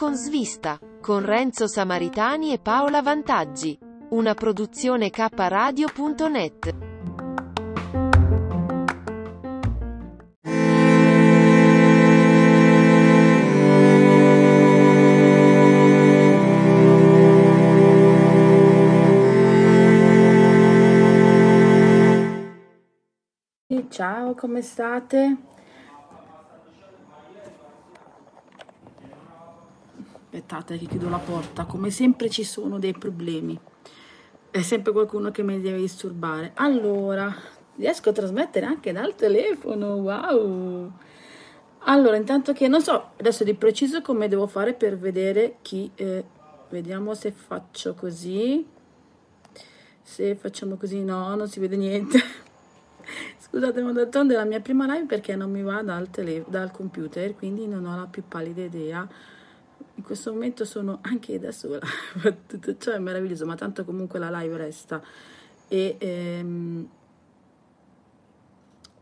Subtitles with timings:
[0.00, 3.78] Con svista, con Renzo Samaritani e Paola Vantaggi.
[4.12, 6.74] Una produzione kradio.net.
[23.90, 25.36] Ciao, come state?
[30.52, 33.56] Aspettate che chiudo la porta, come sempre ci sono dei problemi.
[34.50, 36.50] È sempre qualcuno che mi deve disturbare.
[36.54, 37.32] Allora,
[37.76, 40.90] riesco a trasmettere anche dal telefono, wow!
[41.84, 45.88] Allora, intanto che non so adesso di preciso come devo fare per vedere chi...
[45.94, 46.24] Eh,
[46.68, 48.66] vediamo se faccio così.
[50.02, 52.18] Se facciamo così, no, non si vede niente.
[53.38, 56.72] Scusate, ma d'altronde è la mia prima live perché non mi va dal, tele, dal
[56.72, 59.08] computer, quindi non ho la più pallida idea
[60.00, 61.78] in questo momento sono anche da sola,
[62.46, 65.02] tutto ciò è meraviglioso, ma tanto comunque la live resta
[65.68, 66.88] e, ehm,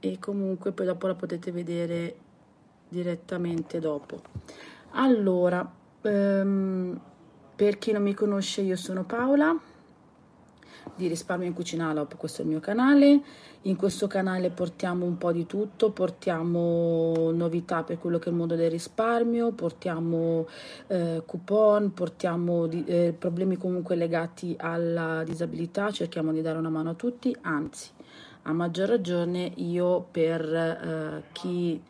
[0.01, 2.17] e comunque poi dopo la potete vedere
[2.89, 4.21] direttamente dopo.
[4.93, 5.71] Allora,
[6.03, 7.01] ehm,
[7.55, 9.57] per chi non mi conosce io sono Paola
[10.99, 13.21] di Risparmio in Cucina Alop, questo è il mio canale.
[13.63, 18.37] In questo canale portiamo un po' di tutto, portiamo novità per quello che è il
[18.37, 20.47] mondo del risparmio, portiamo
[20.89, 26.91] eh, coupon, portiamo di, eh, problemi comunque legati alla disabilità, cerchiamo di dare una mano
[26.91, 27.91] a tutti, anzi,
[28.43, 31.81] a maggior ragione io per eh, chi,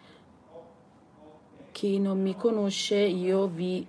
[1.73, 3.87] chi non mi conosce, io vi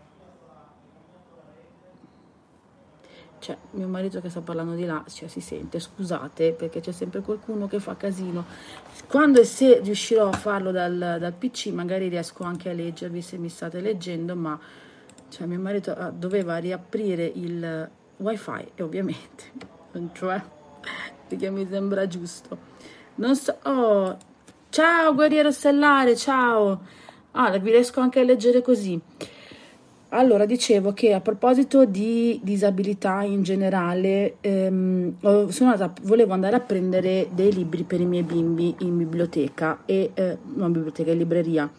[3.49, 7.21] cioè mio marito che sta parlando di là, cioè, si sente, scusate perché c'è sempre
[7.21, 8.45] qualcuno che fa casino.
[9.07, 13.37] Quando e se riuscirò a farlo dal, dal PC magari riesco anche a leggervi se
[13.39, 14.59] mi state leggendo, ma
[15.29, 19.45] cioè, mio marito ah, doveva riaprire il wifi e ovviamente,
[20.13, 20.39] cioè,
[21.27, 22.55] perché mi sembra giusto.
[23.15, 24.15] Non so, oh,
[24.69, 26.81] ciao guerriero stellare, ciao.
[27.31, 29.01] Ah, vi riesco anche a leggere così.
[30.11, 37.27] Allora, dicevo che a proposito di disabilità in generale, ehm, andata, volevo andare a prendere
[37.31, 41.69] dei libri per i miei bimbi in biblioteca, e, eh, non biblioteca, in libreria,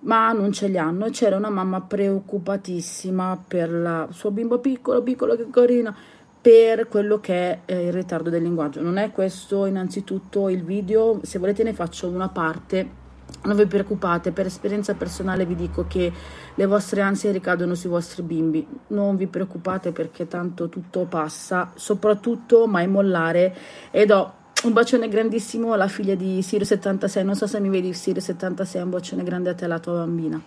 [0.00, 1.08] ma non ce li hanno.
[1.08, 5.94] C'era una mamma preoccupatissima per il suo bimbo piccolo, piccolo che carino,
[6.38, 8.82] per quello che è eh, il ritardo del linguaggio.
[8.82, 12.98] Non è questo innanzitutto il video, se volete ne faccio una parte
[13.42, 16.12] non vi preoccupate, per esperienza personale vi dico che
[16.54, 18.66] le vostre ansie ricadono sui vostri bimbi.
[18.88, 23.56] Non vi preoccupate perché tanto tutto passa, soprattutto mai mollare.
[23.90, 24.34] Ed ho
[24.64, 27.24] un bacione grandissimo alla figlia di Sirio76.
[27.24, 30.40] Non so se mi vedi, Sirio76, un bacione grande a te e alla tua bambina.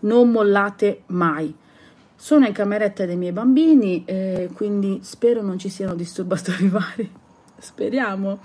[0.00, 1.54] Non mollate mai.
[2.14, 7.12] Sono in cameretta dei miei bambini, eh, quindi spero non ci siano disturbatori vari.
[7.58, 8.38] Speriamo.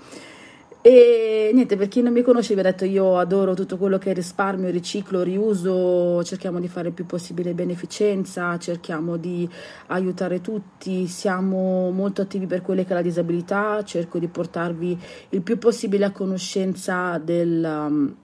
[0.86, 4.10] E niente, per chi non mi conosce, vi ho detto io adoro tutto quello che
[4.10, 9.48] è risparmio, riciclo, riuso, cerchiamo di fare il più possibile beneficenza, cerchiamo di
[9.86, 14.98] aiutare tutti, siamo molto attivi per quelle che è la disabilità, cerco di portarvi
[15.30, 18.14] il più possibile a conoscenza della um,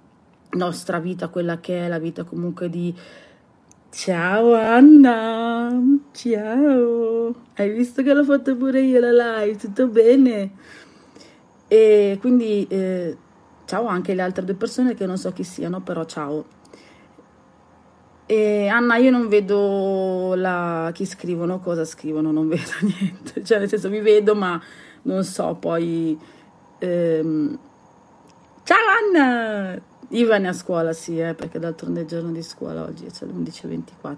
[0.51, 2.95] nostra vita, quella che è la vita comunque di
[3.93, 5.69] Ciao Anna,
[6.13, 10.53] ciao, hai visto che l'ho fatto pure io la live, tutto bene?
[11.73, 13.17] E quindi eh,
[13.65, 16.45] ciao anche le altre due persone che non so chi siano, però ciao.
[18.27, 23.45] E Anna, io non vedo la, chi scrivono, cosa scrivono, non vedo niente.
[23.45, 24.61] Cioè, nel senso, mi vedo, ma
[25.03, 26.19] non so poi.
[26.81, 27.59] Ehm...
[28.65, 28.79] Ciao
[29.15, 29.81] Anna!
[30.09, 33.29] Ivan è a scuola, sì, eh, perché d'altronde è giorno di scuola oggi, è cioè
[33.29, 34.17] l'11.24.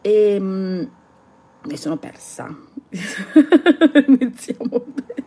[0.00, 2.56] E mi sono persa.
[4.06, 5.17] Iniziamo bene.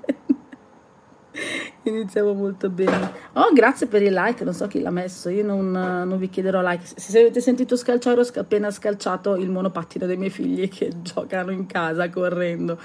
[1.83, 3.11] Iniziamo molto bene.
[3.33, 6.61] Oh, grazie per il like, non so chi l'ha messo, io non, non vi chiederò
[6.61, 6.83] like.
[6.95, 11.65] Se avete sentito scalciare, ho appena scalciato il monopattino dei miei figli che giocano in
[11.65, 12.77] casa correndo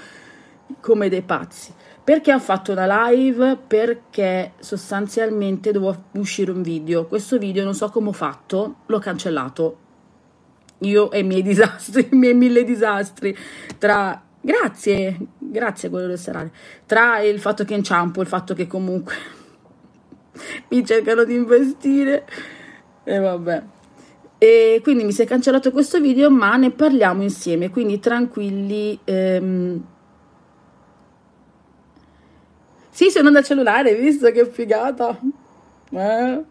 [0.79, 1.73] come dei pazzi.
[2.03, 3.57] Perché ho fatto una live?
[3.67, 7.05] Perché sostanzialmente dovevo uscire un video.
[7.05, 9.77] Questo video non so come ho fatto, l'ho cancellato.
[10.79, 13.35] io e i miei disastri, i miei mille disastri,
[13.77, 16.51] tra grazie, grazie quello del serale,
[16.85, 19.13] tra il fatto che inciampo, il fatto che comunque
[20.69, 22.25] mi cercano di investire
[23.03, 23.63] e vabbè.
[24.39, 28.99] E quindi mi si è cancellato questo video, ma ne parliamo insieme, quindi tranquilli.
[29.03, 29.83] Ehm...
[32.89, 35.19] Sì, sono dal cellulare, visto che figata?
[35.89, 36.43] Eh?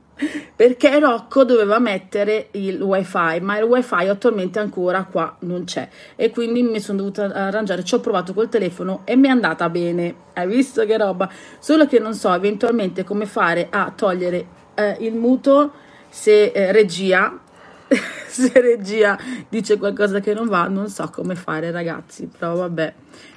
[0.57, 5.89] Perché Rocco doveva mettere il wifi ma il wifi attualmente ancora qua non c'è.
[6.17, 9.69] E quindi mi sono dovuta arrangiare ci ho provato col telefono e mi è andata
[9.69, 10.15] bene.
[10.33, 11.29] Hai visto che roba?
[11.59, 15.73] Solo che non so eventualmente come fare a togliere eh, il muto
[16.09, 17.41] se eh, regia.
[18.27, 19.17] Se regia
[19.49, 22.95] dice qualcosa che non va non so come fare ragazzi però vabbè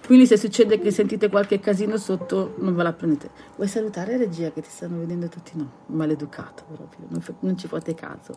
[0.09, 3.29] quindi se succede che sentite qualche casino sotto, non ve la prendete.
[3.57, 5.51] Vuoi salutare regia che ti stanno vedendo tutti?
[5.53, 8.35] No, maleducato proprio, non, non ci fate caso.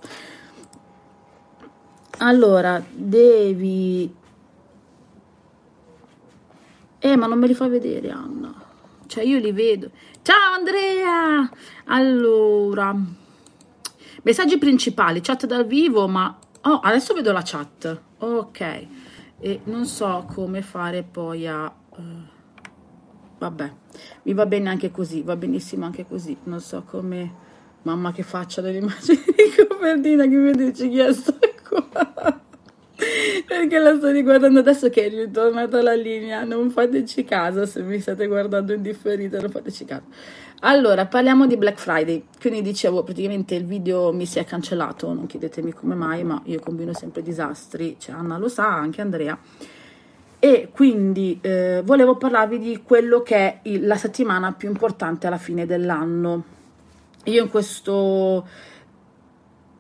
[2.19, 4.15] Allora, devi...
[6.99, 8.53] Eh, ma non me li fa vedere, Anna.
[9.07, 9.93] Cioè, io li vedo.
[10.21, 11.51] Ciao, Andrea!
[11.87, 12.95] Allora...
[14.25, 16.39] Messaggi principali, chat dal vivo, ma...
[16.65, 17.99] Oh, adesso vedo la chat.
[18.19, 19.01] Ok
[19.45, 22.03] e non so come fare poi a uh,
[23.39, 23.73] vabbè
[24.23, 26.37] mi va bene anche così va benissimo anche così.
[26.45, 27.35] Non so come
[27.83, 31.37] mamma che faccia delle immagini di copertina che mi dice chi è sto
[31.69, 32.41] qua.
[33.47, 37.99] Perché la sto riguardando adesso che è ritornata la linea non fateci caso se mi
[37.99, 40.05] state guardando in differita non fateci caso
[40.65, 42.25] allora, parliamo di Black Friday.
[42.41, 46.61] Quindi dicevo, praticamente il video mi si è cancellato, non chiedetemi come mai, ma io
[46.61, 49.37] combino sempre disastri, cioè Anna lo sa, anche Andrea.
[50.39, 55.39] E quindi eh, volevo parlarvi di quello che è il, la settimana più importante alla
[55.39, 56.45] fine dell'anno.
[57.25, 58.47] Io in questo...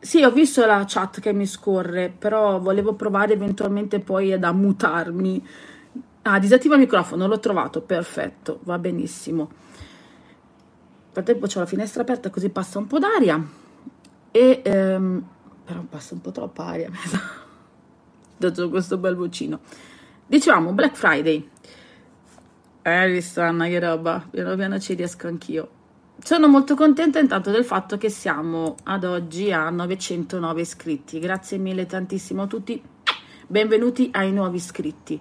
[0.00, 5.46] Sì, ho visto la chat che mi scorre, però volevo provare eventualmente poi ad ammutarmi.
[6.22, 9.70] Ah, disattiva il microfono, l'ho trovato, perfetto, va benissimo
[11.12, 13.40] frattempo c'ho la finestra aperta così passa un po' d'aria.
[14.30, 15.24] E ehm,
[15.64, 16.90] però passa un po' troppa aria
[18.36, 19.60] dato questo bel vocino.
[20.26, 21.50] Dicevamo Black Friday.
[22.80, 24.26] Eh visto Anna che roba.
[24.28, 25.80] Piano piano ci riesco anch'io.
[26.18, 31.18] Sono molto contenta intanto del fatto che siamo ad oggi a 909 iscritti.
[31.18, 32.82] Grazie mille tantissimo a tutti.
[33.46, 35.20] Benvenuti ai nuovi iscritti.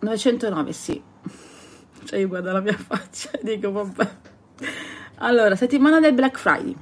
[0.00, 1.08] 909 sì
[2.04, 4.10] cioè io guardo la mia faccia e dico vabbè.
[5.16, 6.74] Allora, settimana del Black Friday.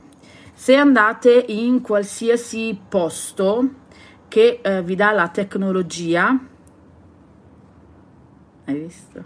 [0.54, 3.70] Se andate in qualsiasi posto
[4.28, 6.38] che eh, vi dà la tecnologia,
[8.64, 9.24] hai visto?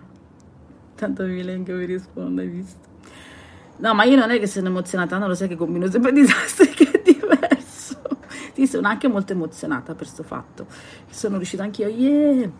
[0.94, 2.91] Tanto mi che mi risponde, hai visto?
[3.79, 6.69] No, ma io non è che sono emozionata, non lo sai che combino sempre disastri,
[6.75, 8.00] che è diverso.
[8.53, 10.67] Sì, sono anche molto emozionata per questo fatto.
[11.11, 12.50] Sono riuscita anch'io, yeah!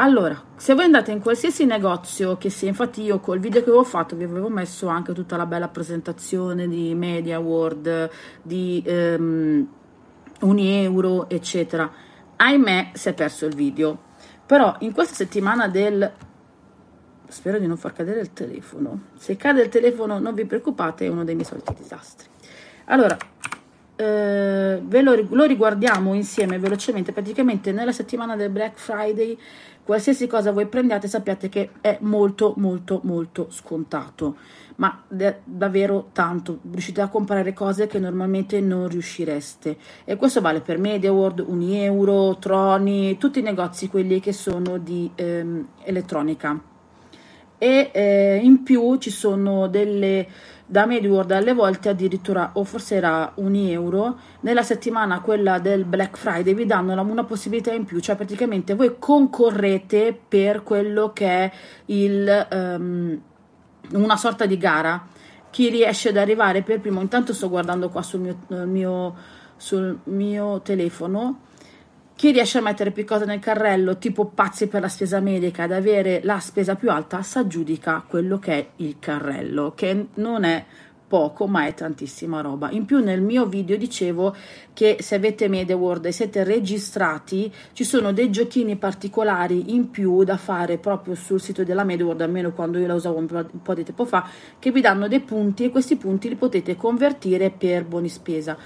[0.00, 3.82] Allora, se voi andate in qualsiasi negozio che sia, infatti io col video che avevo
[3.82, 8.08] fatto vi avevo messo anche tutta la bella presentazione di Media World,
[8.40, 9.66] di um,
[10.42, 11.90] Uni Euro, eccetera.
[12.36, 13.98] Ahimè, si è perso il video.
[14.46, 16.12] Però in questa settimana del...
[17.26, 19.00] Spero di non far cadere il telefono.
[19.16, 22.28] Se cade il telefono non vi preoccupate, è uno dei miei soliti disastri.
[22.84, 23.16] Allora,
[24.00, 27.10] eh, ve lo, lo, riguardiamo insieme velocemente.
[27.10, 29.36] Praticamente nella settimana del Black Friday
[29.88, 34.36] qualsiasi cosa voi prendiate sappiate che è molto molto molto scontato.
[34.76, 36.58] Ma davvero tanto.
[36.70, 39.78] Riuscite a comprare cose che normalmente non riuscireste.
[40.04, 45.68] E questo vale per MediaWorld, Unieuro, Troni tutti i negozi quelli che sono di ehm,
[45.84, 46.60] elettronica.
[47.56, 50.28] E eh, in più ci sono delle
[50.70, 56.18] da MediWorld alle volte addirittura o forse era un euro nella settimana quella del Black
[56.18, 61.52] Friday vi danno una possibilità in più cioè praticamente voi concorrete per quello che è
[61.86, 63.20] il, um,
[63.92, 65.06] una sorta di gara.
[65.50, 69.14] Chi riesce ad arrivare per primo intanto sto guardando qua sul mio, mio,
[69.56, 71.40] sul mio telefono
[72.18, 75.70] chi riesce a mettere più cose nel carrello, tipo pazzi per la spesa medica, ed
[75.70, 80.64] avere la spesa più alta, si aggiudica quello che è il carrello, che non è
[81.06, 82.72] poco, ma è tantissima roba.
[82.72, 84.34] In più nel mio video dicevo
[84.72, 90.36] che se avete MediaWorld e siete registrati, ci sono dei giochini particolari in più da
[90.36, 94.04] fare proprio sul sito della MediaWorld, almeno quando io la usavo un po' di tempo
[94.04, 98.58] fa, che vi danno dei punti e questi punti li potete convertire per buoni spesa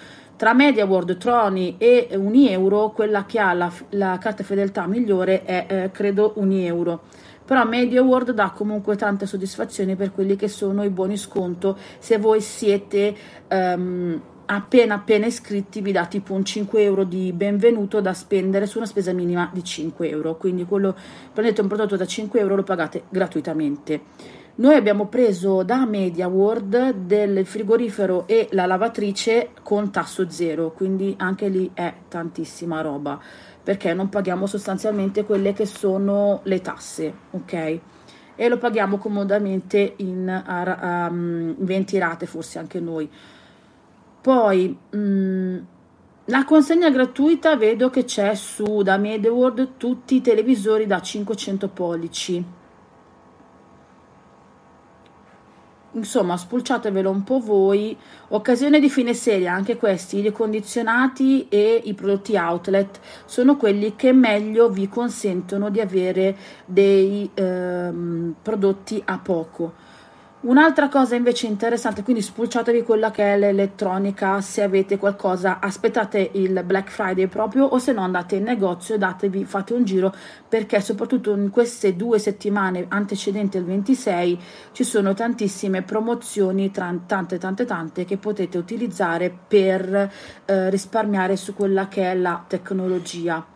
[0.42, 5.90] tra MediaWorld, Troni e Unieuro, quella che ha la, la carta fedeltà migliore è eh,
[5.92, 7.02] credo Unieuro.
[7.44, 11.78] Però MediaWorld dà comunque tante soddisfazioni per quelli che sono i buoni sconto.
[12.00, 13.14] Se voi siete
[13.50, 18.78] um, appena appena iscritti vi dà tipo un 5 euro di benvenuto da spendere su
[18.78, 20.34] una spesa minima di 5 euro.
[20.34, 20.96] Quindi quello
[21.32, 26.90] prendete un prodotto da 5 euro lo pagate gratuitamente noi abbiamo preso da Media World
[26.90, 33.18] del frigorifero e la lavatrice con tasso zero quindi anche lì è tantissima roba
[33.62, 37.80] perché non paghiamo sostanzialmente quelle che sono le tasse ok?
[38.34, 43.08] E lo paghiamo comodamente in a, um, 20 rate forse anche noi.
[44.20, 45.58] Poi mh, mm,
[46.26, 52.44] la consegna gratuita vedo che c'è su da MediaWorld tutti i televisori da 500 pollici
[55.92, 57.96] insomma spulciatevelo un po' voi.
[58.28, 64.12] Occasione di fine serie anche questi i ricondizionati e i prodotti outlet sono quelli che
[64.12, 69.90] meglio vi consentono di avere dei ehm, prodotti a poco
[70.42, 76.64] Un'altra cosa invece interessante, quindi spulciatevi quella che è l'elettronica, se avete qualcosa, aspettate il
[76.64, 80.12] Black Friday proprio o se no andate in negozio e datevi, fate un giro
[80.48, 84.40] perché soprattutto in queste due settimane antecedenti al 26
[84.72, 90.10] ci sono tantissime promozioni, tante tante tante che potete utilizzare per
[90.44, 93.51] eh, risparmiare su quella che è la tecnologia.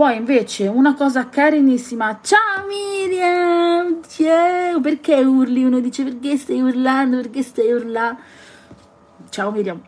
[0.00, 5.62] Poi invece una cosa carinissima, ciao Miriam, ciao, perché urli?
[5.62, 8.18] Uno dice perché stai urlando, perché stai urlando?
[9.28, 9.78] Ciao Miriam,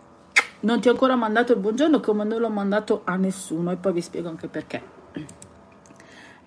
[0.60, 3.94] non ti ho ancora mandato il buongiorno come non l'ho mandato a nessuno e poi
[3.94, 4.82] vi spiego anche perché.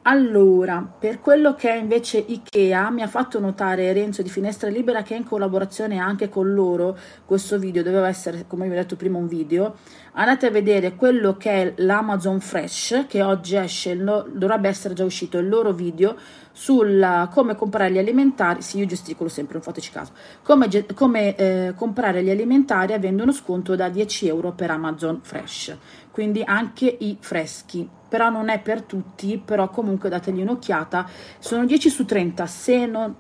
[0.08, 5.02] Allora, per quello che è invece Ikea, mi ha fatto notare Renzo di Finestra Libera
[5.02, 6.96] che in collaborazione anche con loro,
[7.26, 9.78] questo video doveva essere, come vi ho detto prima, un video,
[10.14, 15.40] andate a vedere quello che è l'Amazon Fresh, che oggi esce, dovrebbe essere già uscito
[15.40, 16.16] il loro video,
[16.52, 20.12] sul come comprare gli alimentari, sì io gesticolo sempre, non fateci caso,
[20.44, 25.76] come, come eh, comprare gli alimentari avendo uno sconto da 10 euro per Amazon Fresh,
[26.16, 31.90] quindi anche i freschi, però non è per tutti, però comunque dategli un'occhiata, sono 10
[31.90, 33.14] su 30, se non...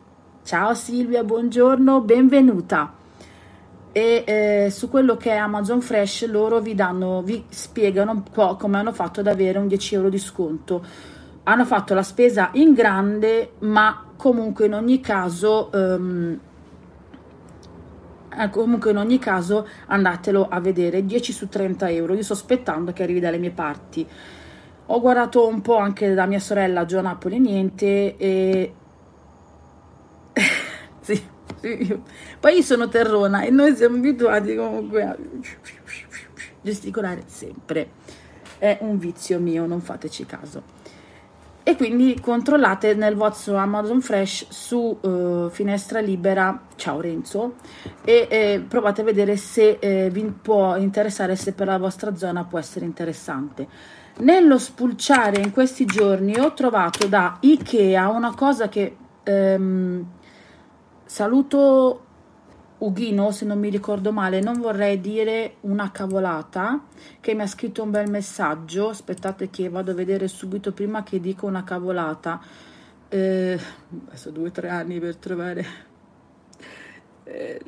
[0.45, 2.93] Ciao Silvia, buongiorno, benvenuta.
[3.91, 8.55] E eh, su quello che è Amazon Fresh loro vi danno, vi spiegano un po'
[8.55, 10.81] come hanno fatto ad avere un 10 euro di sconto.
[11.43, 15.69] Hanno fatto la spesa in grande, ma comunque in ogni caso,
[18.37, 22.13] um, comunque in ogni caso andatelo a vedere, 10 su 30 euro.
[22.13, 24.07] Io sto aspettando che arrivi dalle mie parti.
[24.87, 28.73] Ho guardato un po' anche da mia sorella Gio Napoli Niente e...
[31.01, 31.21] sì,
[31.59, 32.01] sì,
[32.39, 35.17] poi io sono terrona e noi siamo abituati comunque a
[36.61, 37.89] gesticolare sempre.
[38.57, 40.74] È un vizio mio, non fateci caso
[41.67, 46.61] e quindi controllate nel vostro Amazon Fresh su uh, finestra libera.
[46.75, 47.55] Ciao Renzo.
[48.03, 52.43] E eh, provate a vedere se eh, vi può interessare se per la vostra zona
[52.43, 53.67] può essere interessante.
[54.17, 60.05] Nello spulciare in questi giorni ho trovato da Ikea una cosa che ehm,
[61.03, 62.04] saluto
[62.77, 66.83] Ughino, se non mi ricordo male, non vorrei dire una cavolata,
[67.21, 71.21] che mi ha scritto un bel messaggio, aspettate che vado a vedere subito prima che
[71.21, 72.41] dico una cavolata,
[73.07, 73.57] eh,
[74.07, 75.65] adesso due o tre anni per trovare
[77.23, 77.61] eh,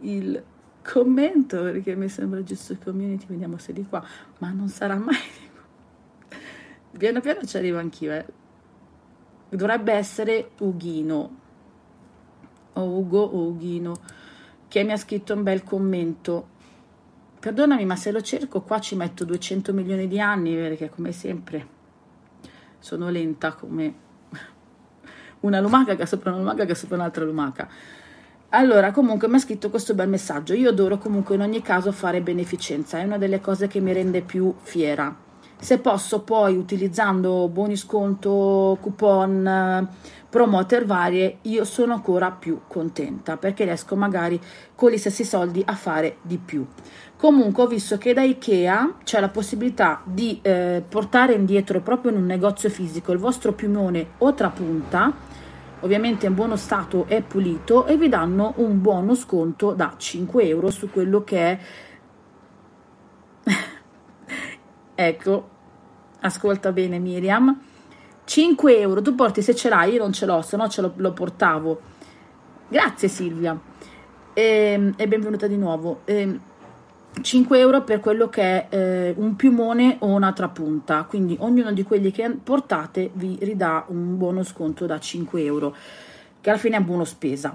[0.00, 0.44] il
[0.82, 4.04] commento, perché mi sembra giusto community, vediamo se di qua,
[4.38, 6.38] ma non sarà mai di qua.
[6.98, 8.26] Piano piano ci arrivo anch'io, eh.
[9.48, 11.36] Dovrebbe essere Ughino,
[12.74, 14.20] o Ugo o Ughino
[14.72, 16.48] che mi ha scritto un bel commento.
[17.38, 21.66] Perdonami, ma se lo cerco qua ci metto 200 milioni di anni, perché come sempre
[22.78, 23.94] sono lenta come
[25.40, 27.68] una lumaca che sopra una lumaca che sopra un'altra lumaca.
[28.48, 30.54] Allora, comunque mi ha scritto questo bel messaggio.
[30.54, 34.22] Io adoro comunque in ogni caso fare beneficenza, è una delle cose che mi rende
[34.22, 35.14] più fiera.
[35.62, 39.88] Se posso poi utilizzando buoni sconto, coupon,
[40.28, 44.40] promoter varie, io sono ancora più contenta perché riesco magari
[44.74, 46.66] con gli stessi soldi a fare di più.
[47.16, 52.16] Comunque ho visto che da Ikea c'è la possibilità di eh, portare indietro proprio in
[52.16, 55.14] un negozio fisico il vostro piumone o trapunta,
[55.78, 60.70] ovviamente in buono stato e pulito, e vi danno un buono sconto da 5 euro
[60.72, 61.58] su quello che è...
[64.96, 65.50] ecco,
[66.22, 67.60] ascolta bene Miriam
[68.24, 70.92] 5 euro, tu porti se ce l'hai, io non ce l'ho, se no ce lo,
[70.96, 71.80] lo portavo.
[72.68, 73.58] Grazie Silvia
[74.32, 76.00] e, ehm, e benvenuta di nuovo.
[76.04, 76.40] E, ehm,
[77.20, 81.82] 5 euro per quello che è eh, un piumone o una trapunta, quindi ognuno di
[81.82, 85.76] quelli che portate vi ridà un buono sconto da 5 euro,
[86.40, 87.54] che alla fine è buono spesa.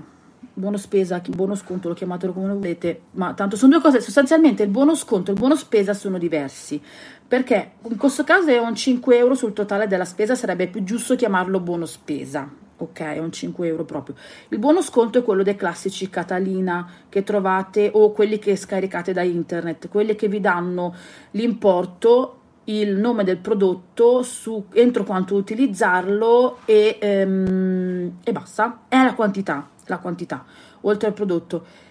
[0.54, 4.70] buono spesa, buono sconto, lo chiamatelo come volete, ma tanto sono due cose, sostanzialmente il
[4.70, 6.80] buono sconto e il buono spesa sono diversi,
[7.28, 11.16] perché in questo caso è un 5 euro sul totale della spesa, sarebbe più giusto
[11.16, 14.16] chiamarlo buono spesa, ok, è un 5 euro proprio.
[14.50, 19.24] Il buono sconto è quello dei classici Catalina che trovate o quelli che scaricate da
[19.24, 20.96] internet, quelli che vi danno
[21.32, 22.34] l'importo
[22.70, 28.84] il nome del prodotto su entro quanto utilizzarlo e, ehm, e basta.
[28.88, 30.46] È la quantità, la quantità,
[30.82, 31.86] oltre al prodotto.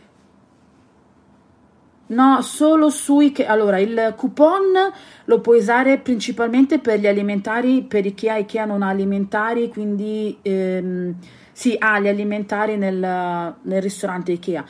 [2.08, 4.72] No, solo sui che allora il coupon
[5.24, 11.14] lo puoi usare principalmente per gli alimentari, per Ikea, Ikea non ha alimentari, quindi ehm,
[11.50, 12.96] sì, ha gli alimentari nel,
[13.60, 14.64] nel ristorante Ikea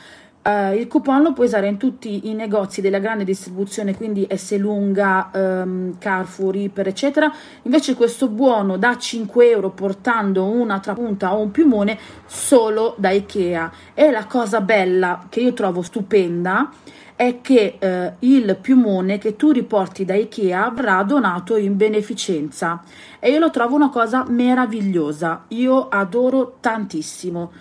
[0.47, 4.57] Uh, il coupon lo puoi usare in tutti i negozi della grande distribuzione, quindi S
[4.57, 7.29] Lunga, um, Carrefour, Iper, eccetera.
[7.63, 13.71] Invece questo buono da 5 euro portando una trapunta o un piumone solo da Ikea.
[13.93, 16.71] E la cosa bella che io trovo stupenda
[17.17, 22.83] è che eh, il piumone che tu riporti da Ikea verrà donato in beneficenza
[23.19, 25.45] e io lo trovo una cosa meravigliosa.
[25.49, 27.51] Io adoro tantissimo.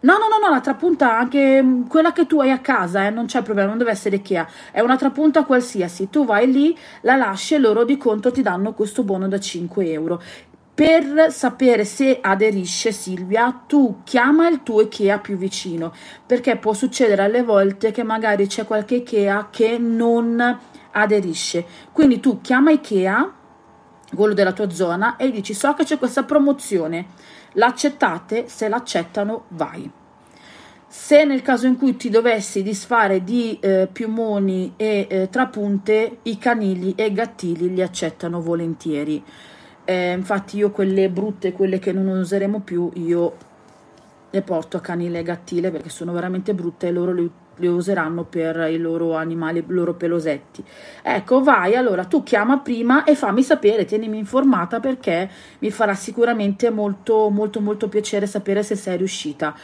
[0.00, 3.10] No, no, no, no, la trapunta anche mm, quella che tu hai a casa, eh,
[3.10, 6.08] non c'è problema, non deve essere Ikea, è una trapunta qualsiasi.
[6.08, 9.92] Tu vai lì, la lasci e loro di conto ti danno questo buono da 5
[9.92, 10.20] euro.
[10.74, 15.92] Per sapere se aderisce Silvia, tu chiama il tuo Ikea più vicino,
[16.26, 20.58] perché può succedere alle volte che magari c'è qualche Ikea che non
[20.92, 21.64] aderisce.
[21.92, 23.32] Quindi tu chiama Ikea,
[24.14, 27.06] quello della tua zona, e dici so che c'è questa promozione
[27.54, 28.48] L'accettate?
[28.48, 29.90] Se l'accettano, vai.
[30.86, 36.38] Se nel caso in cui ti dovessi disfare di eh, piumoni e eh, trapunte, i
[36.38, 39.22] canili e i gattili li accettano volentieri.
[39.84, 43.36] Eh, infatti io quelle brutte, quelle che non useremo più, io
[44.30, 48.68] le porto a canile gattile perché sono veramente brutte e loro le le useranno per
[48.70, 50.64] i loro animali, i loro pelosetti.
[51.02, 56.70] Ecco, vai, allora tu chiama prima e fammi sapere, tienimi informata perché mi farà sicuramente
[56.70, 59.54] molto, molto, molto piacere sapere se sei riuscita.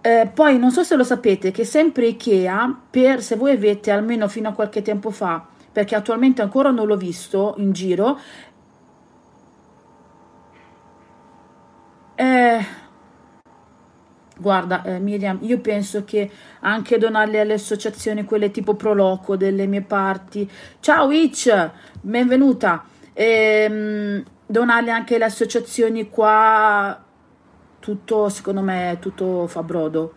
[0.00, 4.28] Eh, poi non so se lo sapete che sempre Ikea, per se voi avete almeno
[4.28, 8.18] fino a qualche tempo fa, perché attualmente ancora non l'ho visto in giro,
[12.16, 12.82] eh,
[14.36, 16.28] Guarda, eh, Miriam, io penso che
[16.60, 20.50] anche donarli alle associazioni, quelle tipo Proloco delle mie parti.
[20.80, 22.84] Ciao Itch, benvenuta.
[23.12, 27.00] Ehm, donarli anche alle associazioni qua,
[27.78, 30.14] tutto, secondo me, tutto fa brodo.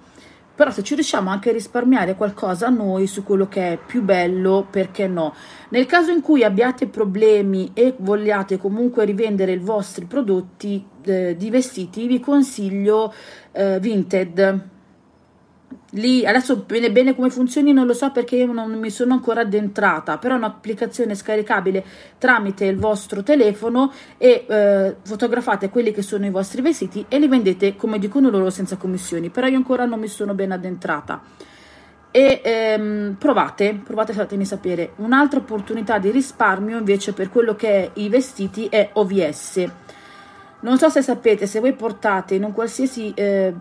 [0.58, 4.65] Però se ci riusciamo anche a risparmiare qualcosa noi su quello che è più bello,
[4.67, 5.36] perché no?
[5.70, 11.52] Nel caso in cui abbiate problemi e vogliate comunque rivendere i vostri prodotti eh, di
[11.52, 13.13] vestiti, vi consiglio
[13.52, 14.77] eh, Vinted.
[15.92, 19.42] Lì adesso bene bene come funzioni non lo so perché io non mi sono ancora
[19.42, 21.84] addentrata, però è un'applicazione scaricabile
[22.18, 27.28] tramite il vostro telefono e eh, fotografate quelli che sono i vostri vestiti e li
[27.28, 31.22] vendete come dicono loro senza commissioni, però io ancora non mi sono ben addentrata.
[32.12, 34.92] E ehm, provate, provate fatemi sapere.
[34.98, 39.66] Un'altra opportunità di risparmio invece per quello che è i vestiti è OVS
[40.60, 43.54] non so se sapete, se voi portate in un qualsiasi eh,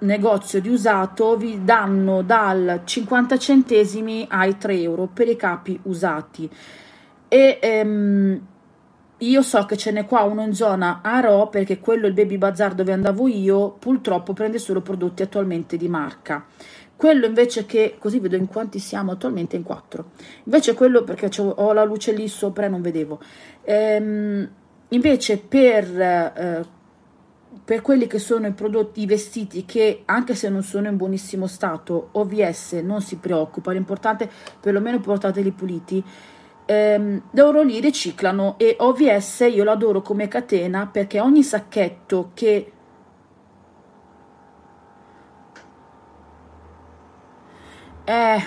[0.00, 6.50] negozio di usato, vi danno dal 50 centesimi ai 3 euro per i capi usati.
[7.28, 8.40] E ehm,
[9.18, 12.74] io so che ce n'è qua uno in zona Aro, perché quello il baby bazar
[12.74, 16.44] dove andavo io, purtroppo prende solo prodotti attualmente di marca.
[16.96, 20.10] Quello invece che, così vedo in quanti siamo attualmente, in 4.
[20.44, 23.20] Invece quello, perché ho la luce lì sopra e non vedevo.
[23.62, 24.48] Ehm,
[24.90, 26.64] Invece per, eh,
[27.68, 32.08] per quelli che sono i prodotti, vestiti che anche se non sono in buonissimo stato,
[32.12, 34.26] OVS non si preoccupa, l'importante
[34.58, 36.02] perlomeno portateli puliti.
[36.64, 42.72] Ehm, loro li riciclano e OVS io lo adoro come catena perché ogni sacchetto che
[48.04, 48.42] eh,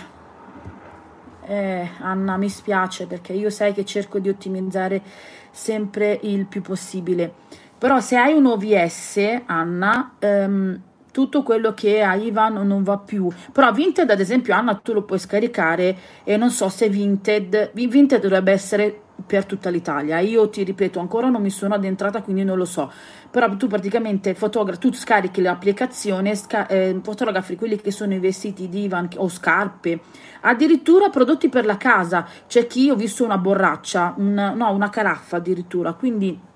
[1.46, 5.04] eh, Anna mi spiace perché io sai che cerco di ottimizzare
[5.52, 7.34] sempre il più possibile.
[7.82, 10.80] Però se hai un OVS, Anna, ehm,
[11.12, 13.28] tutto quello che hai Ivan non va più.
[13.52, 18.22] Però Vinted, ad esempio, Anna, tu lo puoi scaricare e non so se Vinted, Vinted
[18.22, 20.20] dovrebbe essere per tutta l'Italia.
[20.20, 22.92] Io ti ripeto, ancora non mi sono addentrata, quindi non lo so.
[23.32, 28.70] Però tu praticamente fotogra- tu scarichi l'applicazione, sca- eh, fotografi quelli che sono i vestiti
[28.70, 30.02] di Ivan o scarpe,
[30.42, 32.28] addirittura prodotti per la casa.
[32.48, 35.94] C'è chi ho visto una borraccia, un, no, una caraffa addirittura.
[35.94, 36.50] Quindi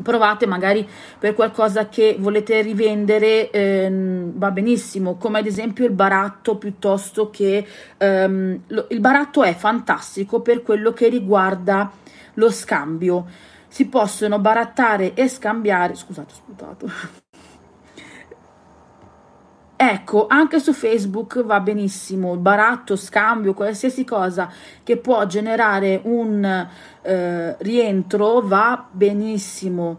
[0.00, 6.56] provate magari per qualcosa che volete rivendere ehm, va benissimo come ad esempio il baratto
[6.56, 7.66] piuttosto che
[7.98, 11.90] ehm, lo, il baratto è fantastico per quello che riguarda
[12.34, 13.26] lo scambio.
[13.68, 17.20] Si possono barattare e scambiare scusate ho sputato
[19.84, 24.48] Ecco, anche su Facebook va benissimo, baratto, scambio, qualsiasi cosa
[24.84, 26.68] che può generare un
[27.02, 29.98] eh, rientro va benissimo.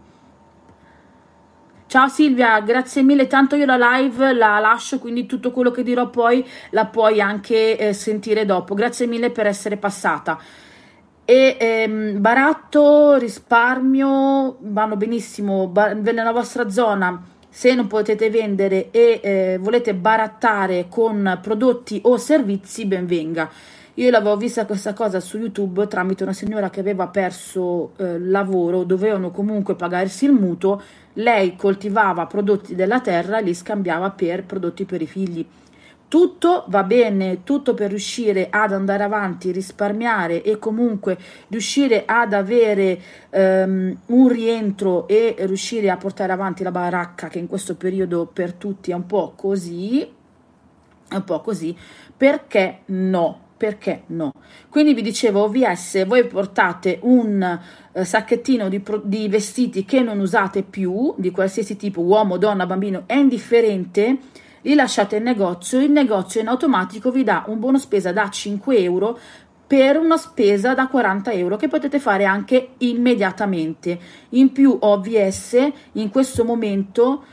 [1.86, 6.08] Ciao Silvia, grazie mille, tanto io la live la lascio, quindi tutto quello che dirò
[6.08, 8.72] poi la puoi anche eh, sentire dopo.
[8.72, 10.38] Grazie mille per essere passata.
[11.26, 19.20] E ehm, baratto, risparmio, vanno benissimo, bar- nella vostra zona se non potete vendere e
[19.22, 23.48] eh, volete barattare con prodotti o servizi, ben venga.
[23.94, 28.82] Io l'avevo vista questa cosa su YouTube tramite una signora che aveva perso eh, lavoro,
[28.82, 34.84] dovevano comunque pagarsi il mutuo, lei coltivava prodotti della terra e li scambiava per prodotti
[34.84, 35.46] per i figli
[36.14, 43.00] tutto va bene, tutto per riuscire ad andare avanti, risparmiare e comunque riuscire ad avere
[43.30, 48.52] um, un rientro e riuscire a portare avanti la baracca che in questo periodo per
[48.52, 51.76] tutti è un po' così, è un po' così,
[52.16, 53.40] perché no?
[53.56, 54.30] Perché no?
[54.68, 60.20] Quindi vi dicevo, OVS, voi portate un uh, sacchettino di, pro- di vestiti che non
[60.20, 64.18] usate più, di qualsiasi tipo, uomo, donna, bambino, è indifferente,
[64.64, 68.78] li lasciate in negozio, il negozio in automatico vi dà un buono spesa da 5
[68.78, 69.18] euro
[69.66, 73.98] per una spesa da 40 euro che potete fare anche immediatamente.
[74.30, 77.24] In più OVS in questo momento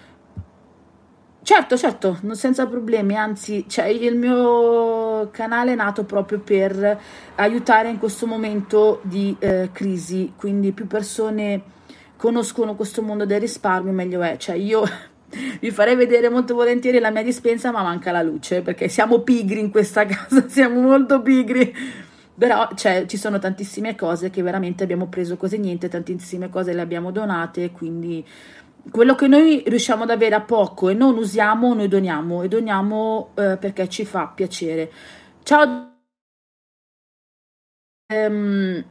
[1.44, 7.00] Certo, certo, senza problemi, anzi, cioè, il mio canale è nato proprio per
[7.34, 11.63] aiutare in questo momento di eh, crisi, quindi più persone
[12.15, 14.38] conoscono questo mondo del risparmio, meglio è.
[14.38, 14.84] Cioè, io
[15.60, 19.60] vi farei vedere molto volentieri la mia dispensa, ma manca la luce perché siamo pigri
[19.60, 21.74] in questa casa, siamo molto pigri.
[22.38, 26.82] Però cioè, ci sono tantissime cose che veramente abbiamo preso cose niente, tantissime cose le
[26.82, 28.26] abbiamo donate, quindi
[28.89, 33.32] quello che noi riusciamo ad avere a poco e non usiamo, noi doniamo e doniamo
[33.36, 34.91] eh, perché ci fa piacere.
[35.44, 35.89] Ciao.
[38.12, 38.84] Um,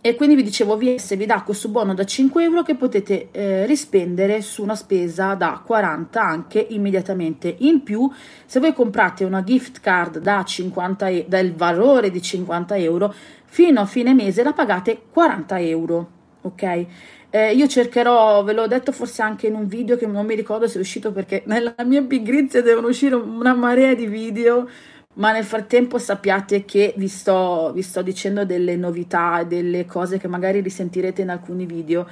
[0.00, 3.66] e quindi vi dicevo VS vi dà questo buono da 5 euro che potete eh,
[3.66, 7.54] rispendere su una spesa da 40 anche immediatamente.
[7.58, 8.10] In più
[8.44, 13.14] se voi comprate una gift card da 50 e- del valore di 50 euro
[13.44, 16.86] fino a fine mese la pagate 40 euro ok?
[17.30, 20.68] Eh, io cercherò, ve l'ho detto forse anche in un video che non mi ricordo
[20.68, 24.68] se è uscito perché nella mia pigrizia devono uscire una marea di video
[25.14, 30.28] ma nel frattempo sappiate che vi sto, vi sto dicendo delle novità, delle cose che
[30.28, 32.06] magari risentirete in alcuni video.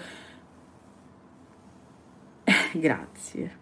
[2.73, 3.59] Grazie.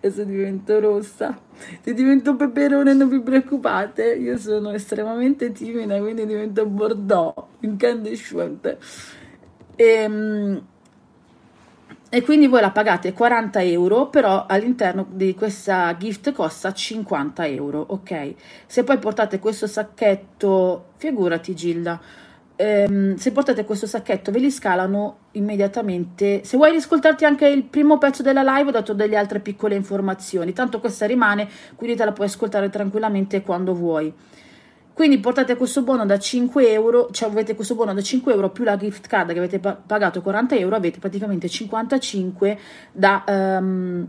[0.00, 1.38] Adesso divento rossa.
[1.82, 8.78] Se divento peperone non vi preoccupate, io sono estremamente timida, quindi divento bordeaux, incandescente.
[9.76, 10.72] Ehm
[12.14, 17.84] e quindi voi la pagate 40 euro, però all'interno di questa gift costa 50 euro,
[17.88, 18.34] ok?
[18.66, 22.00] Se poi portate questo sacchetto, figurati Gilda,
[22.54, 26.44] ehm, se portate questo sacchetto ve li scalano immediatamente.
[26.44, 30.52] Se vuoi riscoltarti anche il primo pezzo della live ho dato delle altre piccole informazioni,
[30.52, 34.14] tanto questa rimane, quindi te la puoi ascoltare tranquillamente quando vuoi.
[34.94, 38.62] Quindi portate questo buono da 5 euro, cioè avete questo buono da 5 euro più
[38.62, 42.58] la gift card che avete pagato 40 euro, avete praticamente 55
[42.92, 43.24] da...
[43.26, 44.08] Um,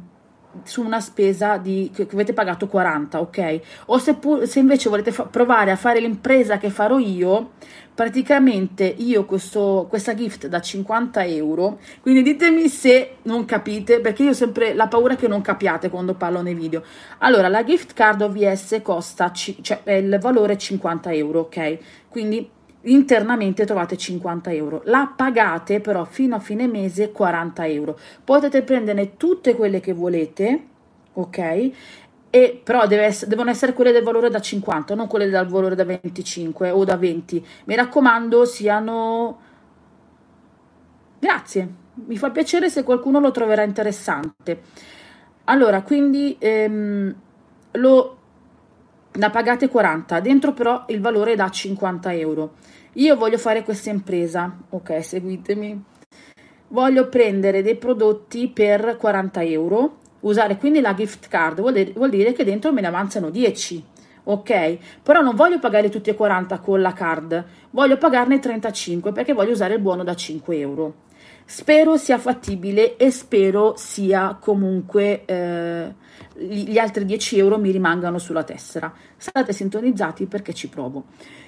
[0.64, 3.60] su una spesa di, che avete pagato 40, ok?
[3.88, 7.52] O se, pu- se invece volete fa- provare a fare l'impresa che farò io,
[7.96, 14.32] praticamente io questo, questa gift da 50 euro, quindi ditemi se non capite, perché io
[14.32, 16.84] ho sempre la paura che non capiate quando parlo nei video.
[17.20, 21.78] Allora, la gift card OVS costa, cioè il valore è 50 euro, ok?
[22.10, 22.50] Quindi
[22.82, 24.82] internamente trovate 50 euro.
[24.86, 27.98] La pagate però fino a fine mese 40 euro.
[28.24, 30.64] Potete prenderne tutte quelle che volete,
[31.14, 31.72] ok?
[32.30, 35.86] E però essere, devono essere quelle del valore da 50, non quelle dal valore da
[35.86, 37.46] 25 o da 20.
[37.66, 39.40] Mi raccomando, siano.
[41.20, 44.62] Grazie, mi fa piacere se qualcuno lo troverà interessante.
[45.46, 47.16] Allora, quindi ehm,
[47.74, 48.18] lo,
[49.14, 52.56] la pagate 40, dentro però il valore è da 50 euro.
[52.94, 55.84] Io voglio fare questa impresa, ok, seguitemi.
[56.70, 62.44] Voglio prendere dei prodotti per 40 euro, usare quindi la gift card, vuol dire, che
[62.44, 63.84] dentro me ne avanzano 10,
[64.24, 64.78] ok?
[65.04, 69.52] Però non voglio pagare tutti e 40 con la card, voglio pagarne 35 perché voglio
[69.52, 70.94] usare il buono da 5 euro.
[71.48, 75.94] Spero sia fattibile e spero sia comunque eh,
[76.34, 78.92] gli altri 10 euro mi rimangano sulla tessera.
[79.16, 81.06] State sintonizzati perché ci provo.